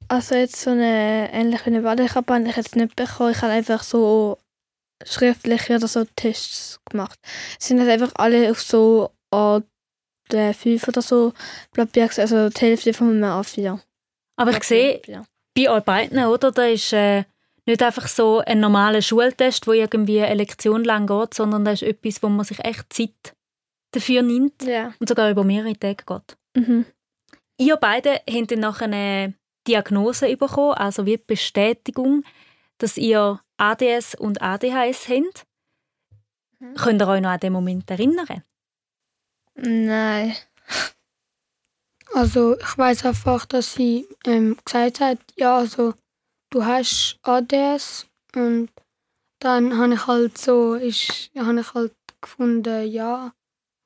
Also 0.09 0.35
jetzt 0.35 0.61
so 0.61 0.71
eine 0.71 1.33
ähnliche 1.33 1.67
eine 1.67 1.81
Badekampagne 1.81 2.51
ich 2.51 2.57
jetzt 2.57 2.77
nicht 2.77 2.95
bekommen. 2.95 3.33
Ich 3.33 3.41
habe 3.41 3.53
einfach 3.53 3.83
so 3.83 4.37
schriftliche 5.05 5.77
oder 5.77 5.89
so 5.89 6.05
Tests 6.17 6.81
gemacht. 6.91 7.19
Es 7.61 7.69
sind 7.69 7.81
halt 7.81 7.91
einfach 7.91 8.13
alle 8.17 8.51
auf 8.51 8.61
so 8.61 9.11
A5 9.33 10.89
oder 10.89 11.03
so 11.03 11.33
Papier, 11.73 12.09
also 12.17 12.49
die 12.49 12.61
Hälfte 12.61 12.93
von 12.95 13.11
einem 13.11 13.25
A4. 13.25 13.79
Aber 14.37 14.51
ich 14.51 14.65
sehe, 14.65 15.01
bei 15.57 15.71
euch 15.71 15.85
beiden, 15.85 16.19
oder? 16.25 16.51
Da 16.51 16.67
ist 16.67 16.93
äh, 16.93 17.25
nicht 17.67 17.83
einfach 17.83 18.09
so 18.09 18.41
ein 18.41 18.61
normaler 18.61 19.03
Schultest, 19.03 19.67
wo 19.67 19.73
irgendwie 19.73 20.21
eine 20.21 20.35
Lektion 20.35 20.85
lang 20.85 21.07
geht, 21.07 21.35
sondern 21.35 21.65
da 21.65 21.73
ist 21.73 21.83
etwas, 21.83 22.23
wo 22.23 22.29
man 22.29 22.45
sich 22.45 22.65
echt 22.65 22.93
Zeit 22.93 23.35
dafür 23.93 24.23
nimmt 24.23 24.63
Ja. 24.65 24.93
und 24.99 25.09
sogar 25.09 25.31
über 25.31 25.45
mehrere 25.45 25.79
Tage 25.79 26.05
geht. 26.05 26.37
Mhm. 26.57 26.85
Ihr 27.59 27.77
beide 27.77 28.21
habt 28.29 28.51
dann 28.51 28.59
nachher 28.61 28.87
eine 28.87 29.35
Diagnose 29.69 30.37
bekommen, 30.37 30.75
also 30.75 31.07
wie 31.07 31.17
die 31.17 31.25
Bestätigung, 31.25 32.25
dass 32.79 32.97
ihr 32.99 33.41
ADS 33.57 34.15
und 34.15 34.43
ADHS 34.43 35.09
habt. 35.09 35.47
Mhm. 36.59 36.75
Könnt 36.75 37.03
ihr 37.03 37.09
euch 37.09 37.21
noch 37.21 37.31
an 37.31 37.41
den 37.41 37.53
Moment 37.53 37.91
erinnern? 37.91 38.43
Nein. 39.55 40.37
Also 42.13 42.57
ich 42.59 42.79
weiß 42.79 43.07
einfach, 43.07 43.47
dass 43.47 43.75
sie 43.75 44.07
ähm, 44.27 44.57
gesagt 44.65 45.01
hat, 45.01 45.19
ja, 45.37 45.59
also 45.59 45.95
du 46.51 46.65
hast 46.65 47.19
ADS 47.23 48.07
und 48.35 48.71
dann 49.41 49.77
habe 49.77 49.95
ich 49.95 50.07
halt 50.07 50.39
so, 50.39 50.75
ist, 50.75 51.31
habe 51.37 51.61
ich 51.61 51.75
halt 51.75 51.95
gefunden, 52.21 52.87
ja, 52.89 53.33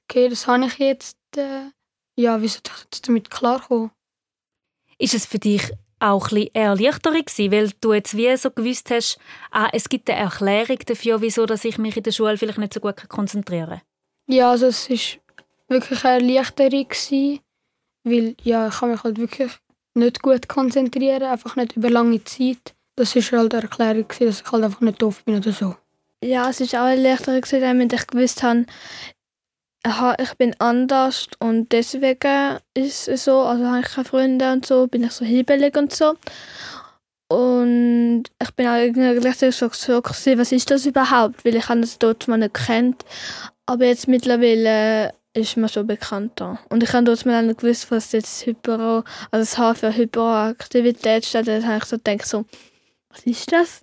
okay, 0.05 0.29
das 0.29 0.47
habe 0.47 0.67
ich 0.67 0.79
jetzt, 0.79 1.19
äh, 1.37 1.71
ja, 2.17 2.41
wie 2.43 2.49
soll 2.49 2.61
ich 2.65 2.85
jetzt 2.85 3.09
damit 3.09 3.31
klarkommen? 3.31 3.91
Ist 4.99 5.15
es 5.15 5.27
für 5.27 5.39
dich 5.39 5.73
auch 6.00 6.31
ein 6.31 6.49
Erleichterung 6.52 7.25
gewesen, 7.25 7.52
weil 7.52 7.71
du 7.81 7.93
jetzt 7.93 8.17
wie 8.17 8.37
so 8.37 8.50
gewusst 8.50 8.90
hast, 8.90 9.19
ah, 9.50 9.69
es 9.73 9.88
gibt 9.88 10.09
eine 10.11 10.21
Erklärung 10.21 10.78
dafür, 10.87 11.21
wieso 11.21 11.47
dass 11.47 11.64
ich 11.64 11.78
mich 11.78 11.97
in 11.97 12.02
der 12.02 12.12
Schule 12.12 12.37
vielleicht 12.37 12.59
nicht 12.59 12.75
so 12.75 12.81
gut 12.81 13.09
konzentrieren 13.09 13.69
kann? 13.69 13.81
Ja, 14.26 14.50
also 14.50 14.67
es 14.67 14.88
ist 14.88 15.19
wirklich 15.69 16.05
eine 16.05 16.23
Erleichterung 16.23 16.88
gewesen, 16.88 17.40
weil 18.05 18.37
ja, 18.43 18.69
ich 18.69 18.75
kann 18.75 18.90
mich 18.90 19.02
halt 19.02 19.19
wirklich 19.19 19.52
nicht 19.95 20.23
gut 20.23 20.49
konzentrieren, 20.49 21.25
einfach 21.25 21.57
nicht 21.57 21.76
über 21.76 21.90
lange 21.90 22.23
Zeit. 22.25 22.75
Das 22.97 23.14
ist 23.17 23.33
halt 23.33 23.55
eine 23.55 23.64
Erklärung 23.64 24.09
gewesen, 24.09 24.26
dass 24.26 24.40
ich 24.40 24.52
halt 24.52 24.64
einfach 24.64 24.81
nicht 24.81 25.02
doof 25.02 25.25
bin 25.25 25.37
oder 25.37 25.52
so. 25.52 25.76
Ja, 26.23 26.50
es 26.50 26.61
war 26.61 26.83
auch 26.83 26.87
eine 26.87 27.02
Erleichterung, 27.02 27.40
gewesen, 27.40 27.61
damit 27.61 27.93
ich 27.93 28.07
gewusst 28.07 28.43
habe, 28.43 28.67
aha, 29.88 30.14
ich 30.21 30.35
bin 30.35 30.54
anders 30.59 31.28
und 31.38 31.73
deswegen 31.73 32.59
ist 32.75 33.09
es 33.09 33.25
so, 33.25 33.40
also 33.40 33.66
habe 33.66 33.80
ich 33.80 33.87
keine 33.87 34.04
Freunde 34.04 34.52
und 34.52 34.66
so, 34.66 34.87
bin 34.87 35.04
ich 35.04 35.12
so 35.12 35.25
hibbelig 35.25 35.76
und 35.76 35.95
so. 35.95 36.14
Und 37.30 38.25
ich 38.42 38.50
bin 38.54 38.68
auch 38.68 38.76
irgendwie 38.76 39.50
so, 39.52 39.68
gewesen, 40.00 40.38
was 40.38 40.52
ist 40.52 40.71
das 40.71 40.87
überhaupt, 40.87 41.45
weil 41.45 41.57
ich 41.57 41.66
das 41.66 41.99
dort 41.99 42.28
mal 42.28 42.38
nicht 42.38 42.54
gekannt. 42.54 43.04
Aber 43.66 43.85
jetzt 43.85 44.09
mittlerweile 44.09 45.12
ist 45.35 45.57
mir 45.57 45.68
schon 45.68 45.87
bekannter. 45.87 46.59
Und 46.71 46.83
ich 46.83 46.92
habe 46.92 47.04
dort 47.04 47.26
mal 47.26 47.42
nicht 47.42 47.61
gewusst, 47.61 47.90
was 47.90 48.12
jetzt 48.12 48.47
Hyper, 48.47 49.04
also 49.30 49.42
das 49.42 49.59
H 49.59 49.75
für 49.75 49.95
Hyperaktivität 49.95 51.26
steht. 51.26 51.49
Dann 51.49 51.66
habe 51.66 51.78
ich 51.78 51.85
so 51.85 51.97
gedacht, 51.97 52.26
so, 52.26 52.45
was 53.11 53.25
ist 53.25 53.52
das? 53.52 53.83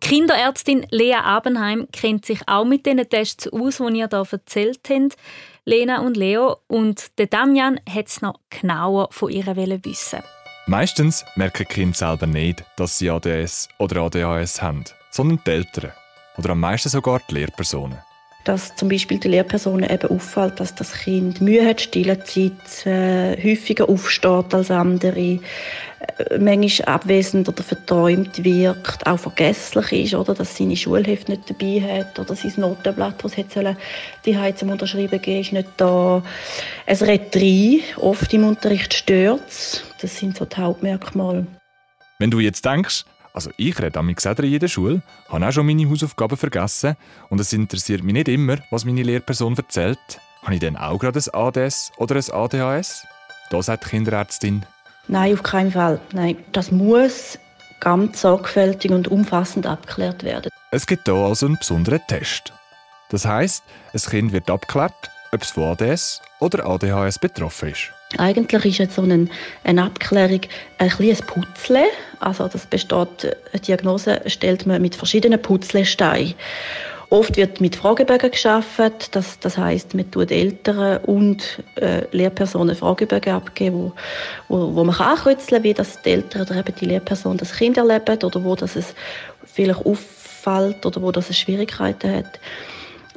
Kinderärztin 0.00 0.86
Lea 0.90 1.16
Abenheim 1.16 1.86
kennt 1.92 2.24
sich 2.24 2.40
auch 2.46 2.64
mit 2.64 2.86
diesen 2.86 3.08
Tests 3.08 3.48
aus, 3.48 3.76
die 3.76 3.98
ihr 3.98 4.08
hier 4.08 4.26
erzählt 4.30 4.80
habt, 4.88 5.16
Lena 5.64 6.00
und 6.00 6.16
Leo. 6.16 6.56
Und 6.66 7.18
der 7.18 7.26
Damian 7.26 7.80
hat 7.88 8.08
es 8.08 8.22
noch 8.22 8.40
genauer 8.48 9.08
von 9.10 9.30
ihr 9.30 9.46
wissen. 9.46 10.20
Meistens 10.66 11.24
merken 11.36 11.66
die 11.68 11.74
Kinder 11.74 11.96
selber 11.96 12.26
nicht, 12.26 12.64
dass 12.76 12.98
sie 12.98 13.10
ADS 13.10 13.68
oder 13.78 14.02
ADHS 14.02 14.62
haben, 14.62 14.84
sondern 15.10 15.40
die 15.46 15.50
Eltern. 15.50 15.92
Oder 16.36 16.50
am 16.50 16.60
meisten 16.60 16.88
sogar 16.88 17.20
die 17.28 17.34
Lehrpersonen. 17.34 17.98
Dass 18.44 18.74
zum 18.74 18.88
Beispiel 18.88 19.18
die 19.18 19.28
Lehrpersonen 19.28 19.88
eben 19.90 20.10
auffällt, 20.10 20.60
dass 20.60 20.74
das 20.74 20.92
Kind 20.92 21.40
Mühe 21.40 21.66
hat, 21.66 21.80
stille 21.80 22.22
Zeit, 22.24 22.86
äh, 22.86 23.36
häufiger 23.36 23.88
aufsteht 23.88 24.54
als 24.54 24.70
andere, 24.70 25.18
äh, 25.18 26.38
manchmal 26.38 26.94
abwesend 26.94 27.48
oder 27.48 27.62
verträumt 27.62 28.42
wirkt, 28.42 29.06
auch 29.06 29.18
vergesslich 29.18 29.92
ist, 29.92 30.14
oder 30.14 30.34
dass 30.34 30.56
seine 30.56 30.76
Schulhefte 30.76 31.32
nicht 31.32 31.50
dabei 31.50 31.98
hat 31.98 32.18
oder 32.18 32.34
sein 32.34 32.54
Notenblatt, 32.56 33.22
das 33.22 33.36
es 33.36 33.52
sollen, 33.52 33.76
die 34.24 34.36
hat 34.36 34.58
zum 34.58 34.70
Unterschreiben 34.70 35.20
geben, 35.20 35.40
ist 35.40 35.52
nicht 35.52 35.68
da. 35.76 36.22
Es 36.86 37.02
redet 37.02 37.36
rein, 37.36 37.80
oft 37.98 38.32
im 38.32 38.44
Unterricht 38.44 38.94
stört. 38.94 39.84
Das 40.00 40.16
sind 40.16 40.38
so 40.38 40.46
die 40.46 40.56
Hauptmerkmale. 40.56 41.46
Wenn 42.18 42.30
du 42.30 42.40
jetzt 42.40 42.64
denkst, 42.64 43.04
also 43.32 43.50
ich 43.56 43.78
rede 43.80 43.98
am 43.98 44.14
selber 44.18 44.44
in 44.44 44.58
der 44.58 44.68
Schule, 44.68 45.02
habe 45.28 45.46
auch 45.46 45.52
schon 45.52 45.66
meine 45.66 45.88
Hausaufgaben 45.88 46.36
vergessen 46.36 46.96
und 47.28 47.40
es 47.40 47.52
interessiert 47.52 48.02
mich 48.02 48.14
nicht 48.14 48.28
immer, 48.28 48.58
was 48.70 48.84
meine 48.84 49.02
Lehrperson 49.02 49.56
erzählt, 49.56 49.98
habe 50.42 50.54
ich 50.54 50.60
dann 50.60 50.76
auch 50.76 50.98
gerade 50.98 51.18
ein 51.20 51.34
ADS 51.34 51.92
oder 51.98 52.16
ein 52.16 52.30
ADHS? 52.30 53.06
Da 53.50 53.62
sagt 53.62 53.84
die 53.84 53.90
Kinderärztin, 53.90 54.64
Nein, 55.08 55.32
auf 55.34 55.42
keinen 55.42 55.72
Fall. 55.72 56.00
Nein, 56.12 56.36
das 56.52 56.70
muss 56.70 57.38
ganz 57.80 58.20
sorgfältig 58.20 58.90
und 58.90 59.08
umfassend 59.08 59.66
abgeklärt 59.66 60.22
werden. 60.22 60.50
es 60.70 60.86
gibt 60.86 61.06
hier 61.08 61.14
also 61.14 61.46
einen 61.46 61.58
besonderen 61.58 62.00
Test. 62.06 62.52
Das 63.10 63.24
heisst, 63.24 63.64
ein 63.92 64.00
Kind 64.00 64.32
wird 64.32 64.48
abgeklärt, 64.50 65.10
ob 65.32 65.42
es 65.42 65.50
von 65.50 65.64
ADS 65.64 66.20
oder 66.38 66.64
ADHS 66.66 67.18
betroffen 67.18 67.70
ist. 67.70 67.92
Eigentlich 68.18 68.64
ist 68.64 68.78
jetzt 68.78 68.96
so 68.96 69.02
eine, 69.02 69.28
eine 69.62 69.84
Abklärung 69.84 70.40
ein 70.78 70.88
kleines 70.88 71.22
Putzle. 71.22 71.84
Also 72.18 72.48
das 72.48 72.66
besteht, 72.66 73.36
eine 73.52 73.60
Diagnose 73.60 74.20
stellt 74.26 74.66
man 74.66 74.82
mit 74.82 74.96
verschiedenen 74.96 75.40
Putzlesteinen. 75.40 76.34
Oft 77.10 77.36
wird 77.36 77.60
mit 77.60 77.74
Fragebögen 77.74 78.30
geschaffen. 78.30 78.92
Das, 79.10 79.38
das 79.40 79.58
heißt, 79.58 79.94
man 79.94 80.10
tut 80.10 80.30
Eltern 80.30 80.98
und 81.04 81.62
äh, 81.76 82.02
Lehrpersonen 82.12 82.76
Fragebögen 82.76 83.32
abgeben, 83.32 83.92
wo, 84.48 84.56
wo, 84.56 84.74
wo 84.76 84.84
man 84.84 84.94
kann 84.94 85.36
wie 85.64 85.74
das 85.74 86.00
die 86.02 86.10
Eltern 86.10 86.42
oder 86.42 86.56
eben 86.56 86.74
die 86.80 86.86
Lehrperson 86.86 87.36
das 87.36 87.52
Kind 87.52 87.76
erleben 87.78 88.22
oder 88.22 88.44
wo 88.44 88.54
das 88.54 88.76
es 88.76 88.94
vielleicht 89.44 89.84
auffällt 89.84 90.86
oder 90.86 91.02
wo 91.02 91.10
das 91.10 91.30
es 91.30 91.38
Schwierigkeiten 91.38 92.14
hat. 92.14 92.38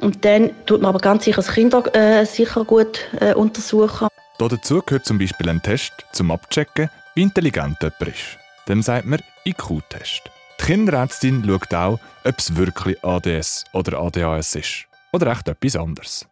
Und 0.00 0.24
dann 0.24 0.50
tut 0.66 0.82
man 0.82 0.88
aber 0.88 0.98
ganz 0.98 1.24
sicher 1.24 1.36
das 1.36 1.52
Kind 1.52 1.72
äh, 1.94 2.24
sicher 2.24 2.64
gut 2.64 2.98
äh, 3.20 3.32
untersuchen. 3.34 4.08
Dazu 4.38 4.82
gehört 4.82 5.04
zum 5.04 5.18
Beispiel 5.18 5.48
ein 5.48 5.62
Test 5.62 5.92
zum 6.12 6.32
Abchecken, 6.32 6.90
wie 7.14 7.22
intelligent 7.22 7.76
jemand 7.80 8.02
ist. 8.02 8.38
Dem 8.68 8.82
sagt 8.82 9.06
man 9.06 9.20
IQ-Test. 9.46 10.22
Die 10.60 10.64
Kinderärztin 10.64 11.44
schaut 11.46 11.72
auch, 11.72 12.00
ob 12.24 12.38
es 12.38 12.56
wirklich 12.56 13.02
ADS 13.04 13.64
oder 13.72 14.00
ADHS 14.00 14.56
ist. 14.56 14.86
Oder 15.12 15.30
echt 15.30 15.46
etwas 15.46 15.76
anderes. 15.76 16.26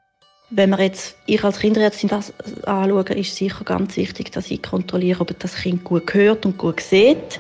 Wenn 0.51 0.71
wir 0.71 0.81
jetzt, 0.81 1.17
ich 1.27 1.45
als 1.45 1.61
Kinderärztin 1.61 2.09
das 2.09 2.33
anschaue, 2.65 3.05
ist 3.15 3.37
sicher 3.37 3.65
ganz 3.65 3.97
wichtig, 3.97 4.33
dass 4.33 4.51
ich 4.51 4.63
kontrolliere, 4.63 5.21
ob 5.21 5.39
das 5.39 5.55
Kind 5.55 5.85
gut 5.85 6.13
hört 6.13 6.45
und 6.45 6.59
gut 6.59 6.81
sieht. 6.81 7.39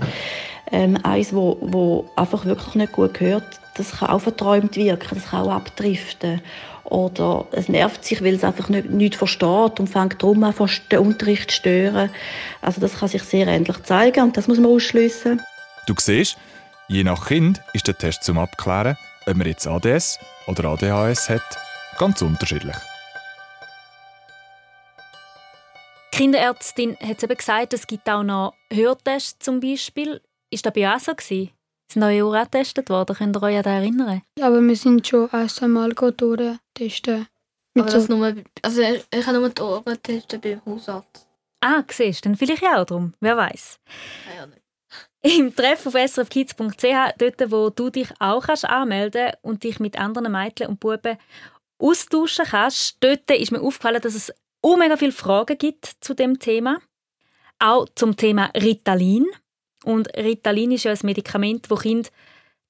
Ähm, 0.70 0.96
eins, 1.02 1.34
wo, 1.34 1.58
wo 1.60 2.08
einfach 2.16 2.44
wirklich 2.44 2.74
nicht 2.76 2.92
gut 2.92 3.18
hört, 3.20 3.44
das 3.74 3.98
kann 3.98 4.10
auch 4.10 4.20
verträumt 4.20 4.76
wirken, 4.76 5.16
das 5.18 5.30
kann 5.30 5.42
auch 5.42 5.52
abdriften. 5.52 6.40
Oder 6.92 7.46
es 7.52 7.70
nervt 7.70 8.04
sich, 8.04 8.22
weil 8.22 8.34
es 8.34 8.44
einfach 8.44 8.68
nicht, 8.68 8.90
nicht 8.90 9.14
versteht 9.14 9.80
und 9.80 9.88
fängt 9.88 10.22
darum 10.22 10.44
an, 10.44 10.54
den 10.90 10.98
Unterricht 10.98 11.50
zu 11.50 11.56
stören. 11.56 12.10
Also 12.60 12.82
das 12.82 12.98
kann 12.98 13.08
sich 13.08 13.22
sehr 13.22 13.46
ähnlich 13.46 13.82
zeigen 13.84 14.24
und 14.24 14.36
das 14.36 14.46
muss 14.46 14.58
man 14.58 14.70
ausschliessen. 14.70 15.40
Du 15.86 15.94
siehst, 15.98 16.36
je 16.88 17.02
nach 17.02 17.28
Kind 17.28 17.62
ist 17.72 17.88
der 17.88 17.96
Test 17.96 18.24
zum 18.24 18.36
Abklären, 18.36 18.98
ob 19.24 19.36
man 19.36 19.46
jetzt 19.46 19.66
ADS 19.66 20.18
oder 20.46 20.66
ADHS 20.68 21.30
hat, 21.30 21.58
ganz 21.96 22.20
unterschiedlich. 22.20 22.76
Die 26.12 26.18
Kinderärztin 26.18 26.98
hat 27.00 27.16
es 27.16 27.22
eben 27.22 27.38
gesagt, 27.38 27.72
es 27.72 27.86
gibt 27.86 28.06
auch 28.10 28.22
noch 28.22 28.52
Hörtests 28.70 29.42
zum 29.42 29.60
Beispiel. 29.60 30.20
Ist 30.50 30.66
das 30.66 30.74
bei 30.74 30.86
euch 30.86 30.94
auch 30.94 31.00
so? 31.00 31.14
Gewesen? 31.14 31.52
Sind 31.92 32.04
eure 32.04 32.26
Ohren 32.26 32.40
auch 32.40 32.44
getestet 32.44 32.88
worden? 32.88 33.14
Könnt 33.14 33.36
ihr 33.36 33.42
euch 33.42 33.56
an 33.56 33.62
das 33.64 33.72
erinnern? 33.72 34.22
Aber 34.40 34.62
wir 34.62 34.76
sind 34.76 35.06
schon 35.06 35.28
erst 35.30 35.62
einmal 35.62 35.90
durch 35.90 36.58
testen. 36.72 37.26
Mit 37.74 37.84
Aber 37.84 37.92
das 37.92 38.06
so, 38.06 38.16
nur, 38.16 38.34
also 38.62 38.80
ich 38.80 39.26
habe 39.26 39.38
nur 39.38 39.50
die 39.50 39.60
Ohren 39.60 39.84
getestet 39.84 40.40
beim 40.40 40.64
Hausarzt. 40.64 41.26
Ah, 41.60 41.82
siehst 41.90 42.24
du, 42.24 42.30
dann 42.30 42.36
vielleicht 42.36 42.62
ja 42.62 42.80
auch 42.80 42.86
drum. 42.86 43.12
Wer 43.20 43.36
weiß. 43.36 43.78
Ah, 44.26 44.36
ja, 44.36 44.46
nicht. 44.46 44.62
Im 45.38 45.54
Treff 45.54 45.86
auf 45.86 45.94
srfkids.ch, 45.94 47.18
dort, 47.18 47.52
wo 47.52 47.68
du 47.68 47.90
dich 47.90 48.08
auch 48.18 48.46
kannst 48.46 48.64
anmelden 48.64 49.32
und 49.42 49.62
dich 49.62 49.78
mit 49.78 49.98
anderen 49.98 50.32
Mädchen 50.32 50.68
und 50.68 50.80
Buben 50.80 51.18
austauschen 51.78 52.46
kannst, 52.46 52.96
dort 53.00 53.30
ist 53.30 53.52
mir 53.52 53.60
aufgefallen, 53.60 54.00
dass 54.00 54.14
es 54.14 54.32
mega 54.64 54.96
viele 54.96 55.12
Fragen 55.12 55.58
gibt 55.58 55.92
zu 56.00 56.14
dem 56.14 56.38
Thema. 56.38 56.78
Auch 57.58 57.86
zum 57.94 58.16
Thema 58.16 58.50
Ritalin. 58.56 59.26
Und 59.84 60.08
Ritalin 60.16 60.72
ist 60.72 60.84
ja 60.84 60.92
ein 60.92 60.98
Medikament, 61.02 61.70
das 61.70 61.80
Kinder 61.80 62.08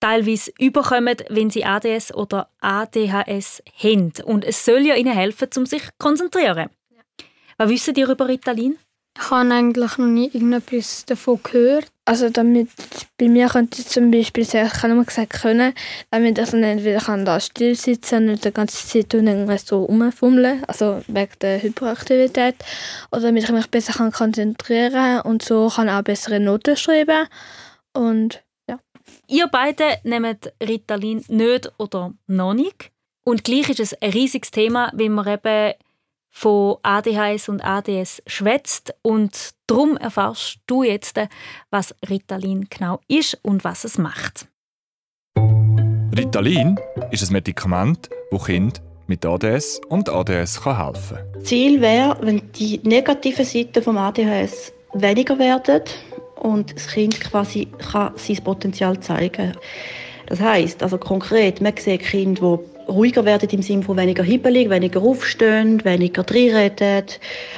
teilweise 0.01 0.53
überkommen, 0.59 1.17
wenn 1.29 1.51
sie 1.51 1.65
ADS 1.65 2.13
oder 2.13 2.49
ADHS 2.61 3.63
haben. 3.77 4.13
Und 4.25 4.45
es 4.45 4.65
soll 4.65 4.85
ja 4.87 4.97
ihnen 4.97 5.15
helfen, 5.15 5.49
um 5.57 5.67
sich 5.67 5.83
zu 5.83 5.91
konzentrieren. 5.99 6.71
Was 7.57 7.69
wissen 7.69 7.95
ihr 7.95 8.09
über 8.09 8.29
Ritalin? 8.29 8.79
Ich 9.19 9.31
habe 9.31 9.53
eigentlich 9.53 9.99
noch 9.99 10.07
nie 10.07 10.31
irgendetwas 10.33 11.05
davon 11.05 11.41
gehört. 11.43 11.93
Also 12.05 12.31
damit, 12.31 12.69
bei 13.19 13.29
mir 13.29 13.49
könnte 13.49 13.81
ich 13.81 13.87
zum 13.87 14.11
Beispiel 14.11 14.45
sagen, 14.45 14.71
ich 14.73 14.83
habe 14.83 14.93
immer 14.93 15.05
gesagt 15.05 15.35
können, 15.35 15.75
damit 16.11 16.39
ich 16.39 16.51
dann 16.51 16.65
entweder 16.65 16.99
kann 16.99 17.25
da 17.25 17.39
still 17.39 17.77
sitzen 17.77 18.31
und 18.31 18.45
die 18.45 18.51
ganze 18.51 18.87
Zeit 18.87 19.15
irgendwas 19.15 19.67
so 19.67 19.85
rumfummeln, 19.85 20.65
also 20.65 21.03
wegen 21.07 21.33
der 21.41 21.63
Hyperaktivität, 21.63 22.57
oder 23.13 23.23
damit 23.23 23.45
ich 23.45 23.51
mich 23.51 23.71
besser 23.71 23.93
kann 23.93 24.11
konzentrieren 24.11 25.21
und 25.21 25.43
so 25.43 25.69
kann 25.69 25.89
auch 25.89 26.03
bessere 26.03 26.41
Noten 26.41 26.77
schreiben 26.77 27.29
und 27.93 28.43
ja. 28.69 28.81
Ihr 29.29 29.47
beide 29.47 29.99
nehmt 30.03 30.53
Ritalin 30.61 31.25
nicht 31.29 31.71
oder 31.79 32.13
noch 32.27 32.55
nicht. 32.55 32.91
Und 33.25 33.45
gleich 33.45 33.69
ist 33.69 33.81
es 33.81 34.03
ein 34.03 34.11
riesiges 34.11 34.51
Thema, 34.51 34.91
wie 34.97 35.09
man 35.09 35.29
eben 35.29 35.75
von 36.33 36.79
ADHS 36.83 37.49
und 37.51 37.63
ADS 37.63 38.23
schwätzt 38.27 38.95
und 39.03 39.51
darum 39.67 39.97
erfährst 39.99 40.59
du 40.67 40.83
jetzt, 40.83 41.21
was 41.71 41.95
Ritalin 42.09 42.67
genau 42.69 43.01
ist 43.07 43.39
und 43.43 43.63
was 43.63 43.85
es 43.85 43.99
macht. 43.99 44.49
Ritalin 46.17 46.81
ist 47.11 47.29
ein 47.29 47.33
Medikament, 47.35 48.11
das 48.31 48.45
Kind 48.45 48.83
mit 49.07 49.25
ADS 49.27 49.81
und 49.89 50.09
ADS 50.09 50.65
helfen 50.65 51.19
kann. 51.33 51.45
Ziel 51.45 51.81
wäre, 51.81 52.17
wenn 52.23 52.51
die 52.53 52.81
negativen 52.83 53.45
Seiten 53.45 53.83
vom 53.83 53.99
ADHS 53.99 54.73
weniger 54.95 55.39
werden 55.39 55.83
und 56.37 56.75
das 56.75 56.89
Kind 56.89 57.21
quasi 57.21 57.67
kann 57.79 58.13
sein 58.17 58.43
Potenzial 58.43 58.99
zeigen. 59.01 59.53
Das 60.33 60.41
heißt, 60.41 60.83
also 60.83 60.97
konkret, 60.97 61.61
man 61.61 61.75
sieht 61.77 62.01
Kinder, 62.01 62.59
die 62.59 62.91
ruhiger 62.91 63.23
werden 63.27 63.51
im 63.51 63.61
Sinne 63.61 63.83
von 63.83 63.99
weniger 63.99 64.23
hibbelig, 64.23 64.71
weniger 64.71 65.03
aufstehen, 65.03 65.85
weniger 65.85 66.25
reden, 66.31 67.05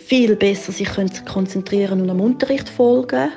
viel 0.05 0.35
besser 0.35 0.73
sich 0.73 0.89
konzentrieren 1.25 2.01
und 2.01 2.11
am 2.11 2.21
Unterricht 2.21 2.69
folgen. 2.69 3.31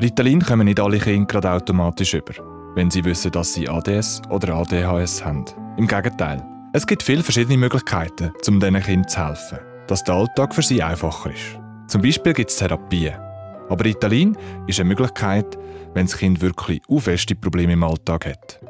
Ritalin 0.00 0.40
kommen 0.40 0.64
nicht 0.64 0.80
alle 0.80 0.98
Kinder 0.98 1.26
gerade 1.26 1.50
automatisch 1.50 2.14
über, 2.14 2.32
wenn 2.76 2.90
sie 2.90 3.04
wissen, 3.04 3.30
dass 3.30 3.52
sie 3.52 3.68
ADS 3.68 4.22
oder 4.30 4.54
ADHS 4.54 5.22
haben. 5.22 5.44
Im 5.76 5.86
Gegenteil. 5.86 6.42
Es 6.72 6.86
gibt 6.86 7.02
viele 7.02 7.22
verschiedene 7.22 7.58
Möglichkeiten, 7.58 8.32
um 8.48 8.58
diesen 8.58 8.80
Kindern 8.80 9.08
zu 9.08 9.18
helfen, 9.22 9.58
dass 9.86 10.02
der 10.02 10.14
Alltag 10.14 10.54
für 10.54 10.62
sie 10.62 10.82
einfacher 10.82 11.28
ist. 11.30 11.60
Zum 11.88 12.00
Beispiel 12.00 12.32
gibt 12.32 12.48
es 12.48 12.56
Therapien. 12.56 13.16
Aber 13.68 13.84
Ritalin 13.84 14.34
ist 14.66 14.80
eine 14.80 14.88
Möglichkeit, 14.88 15.58
wenn 15.96 16.06
das 16.06 16.18
Kind 16.18 16.42
wirklich 16.42 16.82
feste 16.98 17.34
Probleme 17.34 17.72
im 17.72 17.82
Alltag 17.82 18.26
hat. 18.26 18.60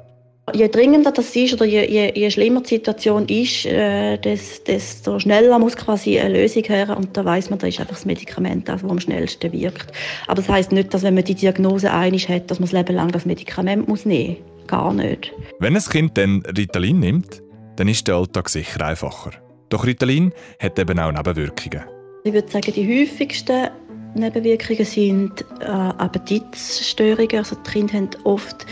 Je 0.54 0.68
dringender 0.68 1.10
das 1.10 1.34
ist 1.34 1.54
oder 1.54 1.64
je, 1.64 1.84
je, 1.84 2.12
je 2.14 2.30
schlimmer 2.30 2.60
die 2.60 2.76
Situation 2.76 3.26
ist, 3.26 3.66
äh, 3.66 4.16
desto 4.16 5.18
schneller 5.18 5.58
muss 5.58 5.74
quasi 5.74 6.20
eine 6.20 6.40
Lösung 6.40 6.62
her 6.62 6.96
und 6.96 7.16
da 7.16 7.24
weiß 7.24 7.50
man, 7.50 7.58
da 7.58 7.66
ist 7.66 7.80
einfach 7.80 7.96
das 7.96 8.04
Medikament, 8.04 8.68
das 8.68 8.84
am 8.84 9.00
schnellsten 9.00 9.52
wirkt. 9.52 9.90
Aber 10.28 10.36
das 10.36 10.48
heißt 10.48 10.70
nicht, 10.70 10.94
dass 10.94 11.02
wenn 11.02 11.14
man 11.14 11.24
die 11.24 11.34
Diagnose 11.34 11.92
einig 11.92 12.28
hat, 12.28 12.48
dass 12.48 12.60
man 12.60 12.68
das 12.68 12.72
Leben 12.72 12.94
lang 12.94 13.10
das 13.10 13.26
Medikament 13.26 13.88
muss 13.88 14.06
nehmen. 14.06 14.36
Gar 14.68 14.94
nicht. 14.94 15.32
Wenn 15.58 15.74
ein 15.74 15.82
Kind 15.82 16.16
dann 16.16 16.44
Ritalin 16.56 17.00
nimmt, 17.00 17.42
dann 17.74 17.88
ist 17.88 18.06
der 18.06 18.14
Alltag 18.14 18.48
sicher 18.48 18.86
einfacher. 18.86 19.32
Doch 19.68 19.84
Ritalin 19.84 20.32
hat 20.60 20.78
eben 20.78 21.00
auch 21.00 21.10
Nebenwirkungen. 21.10 21.82
Ich 22.22 22.32
würde 22.32 22.50
sagen, 22.50 22.72
die 22.72 23.02
häufigsten 23.02 23.68
Nebenwirkungen 24.16 24.84
sind 24.84 25.44
äh, 25.60 25.64
Appetitstörungen. 25.64 27.38
Also 27.38 27.56
die 27.56 27.70
Kinder 27.70 27.94
haben 27.94 28.10
oft 28.24 28.66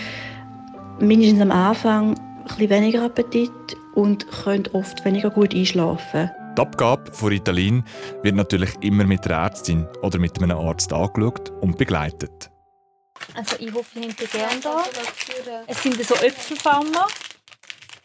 mindestens 0.98 1.40
am 1.40 1.50
Anfang 1.50 2.18
ein 2.58 2.70
weniger 2.70 3.04
Appetit 3.04 3.50
und 3.94 4.26
können 4.30 4.66
oft 4.72 5.04
weniger 5.04 5.30
gut 5.30 5.54
einschlafen. 5.54 6.30
Die 6.56 6.60
Abgabe 6.60 7.12
von 7.12 7.28
Ritalin 7.30 7.84
wird 8.22 8.36
natürlich 8.36 8.70
immer 8.80 9.04
mit 9.04 9.24
der 9.24 9.38
Ärztin 9.38 9.86
oder 10.02 10.18
mit 10.18 10.40
einem 10.40 10.56
Arzt 10.56 10.92
angeschaut 10.92 11.50
und 11.60 11.76
begleitet. 11.76 12.50
Also 13.34 13.56
ich 13.58 13.72
hoffe, 13.72 13.98
ihr 13.98 14.08
habt 14.08 14.32
gerne 14.32 14.60
da. 14.62 14.84
Es 15.66 15.82
sind 15.82 16.00
so 16.04 16.14
Äpfelfarmer. 16.14 17.06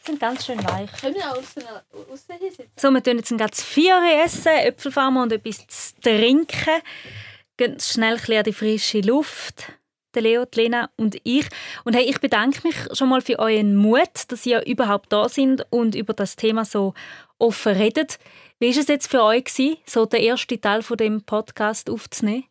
Sie 0.01 0.11
sind 0.11 0.19
ganz 0.19 0.45
schön 0.45 0.57
weich. 0.63 0.89
Können 0.99 1.15
wir 1.15 1.31
außen, 1.31 1.63
außen 2.11 2.35
So, 2.75 2.89
wir 2.89 3.03
tun 3.03 3.17
jetzt 3.17 3.37
ganz 3.37 3.63
vier 3.63 4.01
essen, 4.25 4.51
Äpfelfarmer 4.51 5.23
und 5.23 5.33
etwas 5.33 5.67
zu 5.67 6.01
trinken. 6.01 6.81
Gehen 7.59 7.77
schnell 7.77 8.17
ein 8.25 8.43
die 8.45 8.53
frische 8.53 9.01
Luft 9.01 9.73
der 10.15 10.21
Leo, 10.21 10.45
die 10.45 10.61
Lena 10.61 10.89
und 10.95 11.17
ich. 11.25 11.45
Und 11.83 11.93
hey, 11.93 12.05
ich 12.05 12.21
bedanke 12.21 12.65
mich 12.65 12.77
schon 12.93 13.09
mal 13.09 13.19
für 13.19 13.37
euren 13.37 13.75
Mut, 13.75 14.29
dass 14.29 14.45
ihr 14.45 14.65
überhaupt 14.65 15.11
da 15.11 15.27
sind 15.27 15.65
und 15.69 15.93
über 15.93 16.13
das 16.13 16.37
Thema 16.37 16.63
so 16.63 16.93
offen 17.37 17.73
redet. 17.75 18.17
Wie 18.59 18.73
war 18.73 18.81
es 18.81 18.87
jetzt 18.87 19.11
für 19.11 19.23
euch, 19.23 19.43
gewesen, 19.43 19.75
so 19.85 20.05
den 20.05 20.23
ersten 20.23 20.61
Teil 20.61 20.83
von 20.83 20.95
dem 20.95 21.21
Podcast 21.23 21.89
aufzunehmen? 21.89 22.45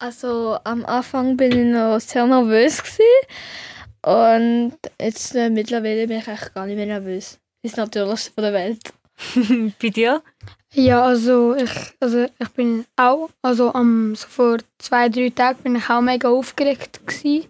Also 0.00 0.58
am 0.64 0.84
Anfang 0.86 1.36
bin 1.36 1.52
ich 1.52 1.72
noch 1.72 2.00
sehr 2.00 2.26
nervös 2.26 2.82
gewesen. 2.82 3.02
und 4.04 4.76
jetzt 5.00 5.36
äh, 5.36 5.50
mittlerweile 5.50 6.08
bin 6.08 6.18
ich 6.18 6.26
eigentlich 6.26 6.52
gar 6.52 6.66
nicht 6.66 6.74
mehr 6.74 6.86
nervös. 6.86 7.38
Ist 7.62 7.78
das 7.78 7.86
Natürlichste 7.86 8.32
von 8.32 8.42
der 8.42 8.52
Welt. 8.52 8.92
Bei 9.82 9.88
dir? 9.88 10.22
Ja, 10.72 11.02
also 11.02 11.54
ich, 11.54 11.70
also 12.00 12.26
ich 12.38 12.48
bin 12.50 12.84
auch, 12.96 13.30
also 13.42 13.72
um, 13.72 14.14
so 14.14 14.28
vor 14.28 14.58
zwei, 14.78 15.08
drei 15.08 15.30
Tagen 15.30 15.62
bin 15.62 15.76
ich 15.76 15.88
auch 15.88 16.00
mega 16.00 16.28
aufgeregt 16.28 17.00
gewesen. 17.06 17.46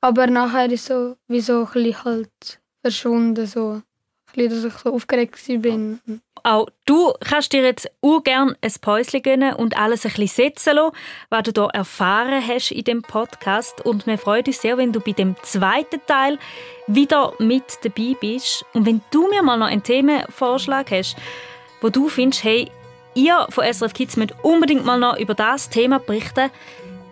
Aber 0.00 0.26
nachher 0.26 0.70
ist 0.70 0.86
so, 0.86 1.16
wie 1.28 1.40
so 1.40 1.66
ein 1.66 1.72
bisschen 1.72 2.04
halt 2.04 2.60
verschwunden, 2.82 3.46
so. 3.46 3.82
Bisschen, 4.38 4.62
dass 4.62 4.74
ich 4.74 4.80
so 4.80 4.92
aufgeregt 4.92 5.38
bin. 5.46 6.00
Auch 6.44 6.68
du 6.86 7.12
kannst 7.20 7.52
dir 7.52 7.62
jetzt 7.62 7.90
auch 8.00 8.22
gerne 8.22 8.56
ein 8.60 8.72
Päuschen 8.80 9.22
gönnen 9.22 9.54
und 9.54 9.76
alles 9.76 10.04
ein 10.04 10.12
bisschen 10.12 10.52
setzen 10.52 10.76
lassen, 10.76 10.96
was 11.30 11.42
du 11.42 11.52
hier 11.62 11.70
erfahren 11.74 12.46
hast 12.46 12.70
in 12.70 12.84
dem 12.84 13.02
Podcast. 13.02 13.84
Und 13.84 14.06
wir 14.06 14.18
freuen 14.18 14.44
uns 14.46 14.60
sehr, 14.60 14.76
wenn 14.78 14.92
du 14.92 15.00
bei 15.00 15.12
dem 15.12 15.36
zweiten 15.42 16.00
Teil 16.06 16.38
wieder 16.86 17.34
mit 17.38 17.64
dabei 17.82 18.16
bist. 18.20 18.64
Und 18.72 18.86
wenn 18.86 19.00
du 19.10 19.28
mir 19.28 19.42
mal 19.42 19.56
noch 19.56 19.66
einen 19.66 19.82
Themenvorschlag 19.82 20.90
hast, 20.90 21.16
wo 21.80 21.88
du 21.88 22.08
findest, 22.08 22.44
hey, 22.44 22.70
ihr 23.14 23.46
von 23.50 23.64
SRF 23.64 23.92
Kids 23.92 24.16
müsst 24.16 24.34
unbedingt 24.42 24.84
mal 24.84 24.98
noch 24.98 25.18
über 25.18 25.34
das 25.34 25.68
Thema 25.68 25.98
berichten, 25.98 26.50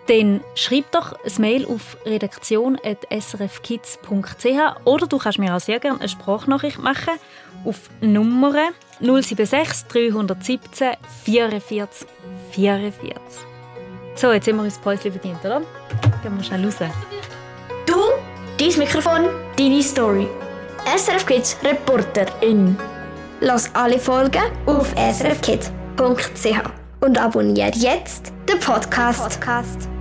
dann 0.07 0.41
schreib 0.55 0.91
doch 0.91 1.13
ein 1.13 1.31
Mail 1.39 1.65
auf 1.65 1.97
redaktion.srfkids.ch 2.05 4.85
oder 4.85 5.07
du 5.07 5.17
kannst 5.17 5.39
mir 5.39 5.55
auch 5.55 5.59
sehr 5.59 5.79
gerne 5.79 5.99
eine 5.99 6.09
Sprachnachricht 6.09 6.79
machen 6.79 7.13
auf 7.65 7.89
Nummer 8.01 8.69
076 8.99 9.87
317 9.87 10.91
44 11.25 12.07
44. 12.51 13.07
So, 14.15 14.31
jetzt 14.31 14.47
haben 14.47 14.57
wir 14.57 14.63
uns 14.63 14.77
ein 14.77 14.81
Päuschen 14.81 15.11
verdient, 15.11 15.45
oder? 15.45 15.61
Gehen 16.23 16.37
wir 16.37 16.43
schnell 16.43 16.65
raus. 16.65 16.77
Du, 17.85 17.95
dein 18.57 18.79
Mikrofon, 18.79 19.29
deine 19.57 19.83
Story. 19.83 20.27
SRF 20.95 21.25
Kids 21.25 21.57
Reporterin. 21.63 22.77
Lass 23.41 23.69
alle 23.75 23.99
Folgen 23.99 24.41
auf 24.65 24.93
srfkids.ch 24.97 26.61
und 27.01 27.19
abonniere 27.19 27.71
jetzt 27.75 28.33
den 28.49 28.59
Podcast. 28.59 29.21
Podcast. 29.21 29.96